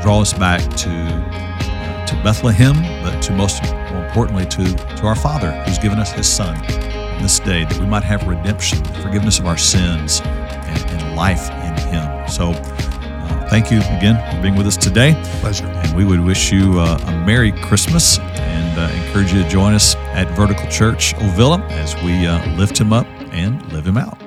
draw 0.01 0.19
us 0.19 0.33
back 0.33 0.61
to 0.77 0.89
uh, 0.89 2.05
to 2.07 2.15
Bethlehem, 2.23 2.75
but 3.03 3.21
to 3.21 3.33
most 3.33 3.63
more 3.63 4.03
importantly 4.05 4.45
to 4.47 4.63
to 4.95 5.05
our 5.05 5.15
Father, 5.15 5.51
who's 5.63 5.77
given 5.77 5.99
us 5.99 6.11
His 6.11 6.27
Son 6.27 6.55
on 6.55 7.21
this 7.21 7.39
day, 7.39 7.65
that 7.65 7.77
we 7.79 7.85
might 7.85 8.03
have 8.03 8.27
redemption, 8.27 8.83
forgiveness 9.03 9.39
of 9.39 9.45
our 9.45 9.57
sins, 9.57 10.21
and, 10.21 10.91
and 10.91 11.15
life 11.15 11.49
in 11.49 11.77
Him. 11.89 12.27
So, 12.27 12.51
uh, 12.51 13.49
thank 13.49 13.71
you 13.71 13.77
again 13.77 14.15
for 14.33 14.41
being 14.41 14.55
with 14.55 14.67
us 14.67 14.77
today. 14.77 15.13
Pleasure. 15.39 15.67
And 15.67 15.95
we 15.95 16.03
would 16.03 16.21
wish 16.21 16.51
you 16.51 16.79
uh, 16.79 16.99
a 17.05 17.25
Merry 17.25 17.51
Christmas 17.51 18.17
and 18.19 18.79
uh, 18.79 18.91
encourage 19.05 19.31
you 19.31 19.43
to 19.43 19.49
join 19.49 19.73
us 19.73 19.95
at 20.15 20.27
Vertical 20.35 20.67
Church 20.67 21.13
Ovilla 21.15 21.61
as 21.71 21.95
we 22.03 22.25
uh, 22.25 22.43
lift 22.55 22.79
him 22.79 22.91
up 22.91 23.07
and 23.31 23.71
live 23.71 23.85
him 23.85 23.97
out. 23.97 24.20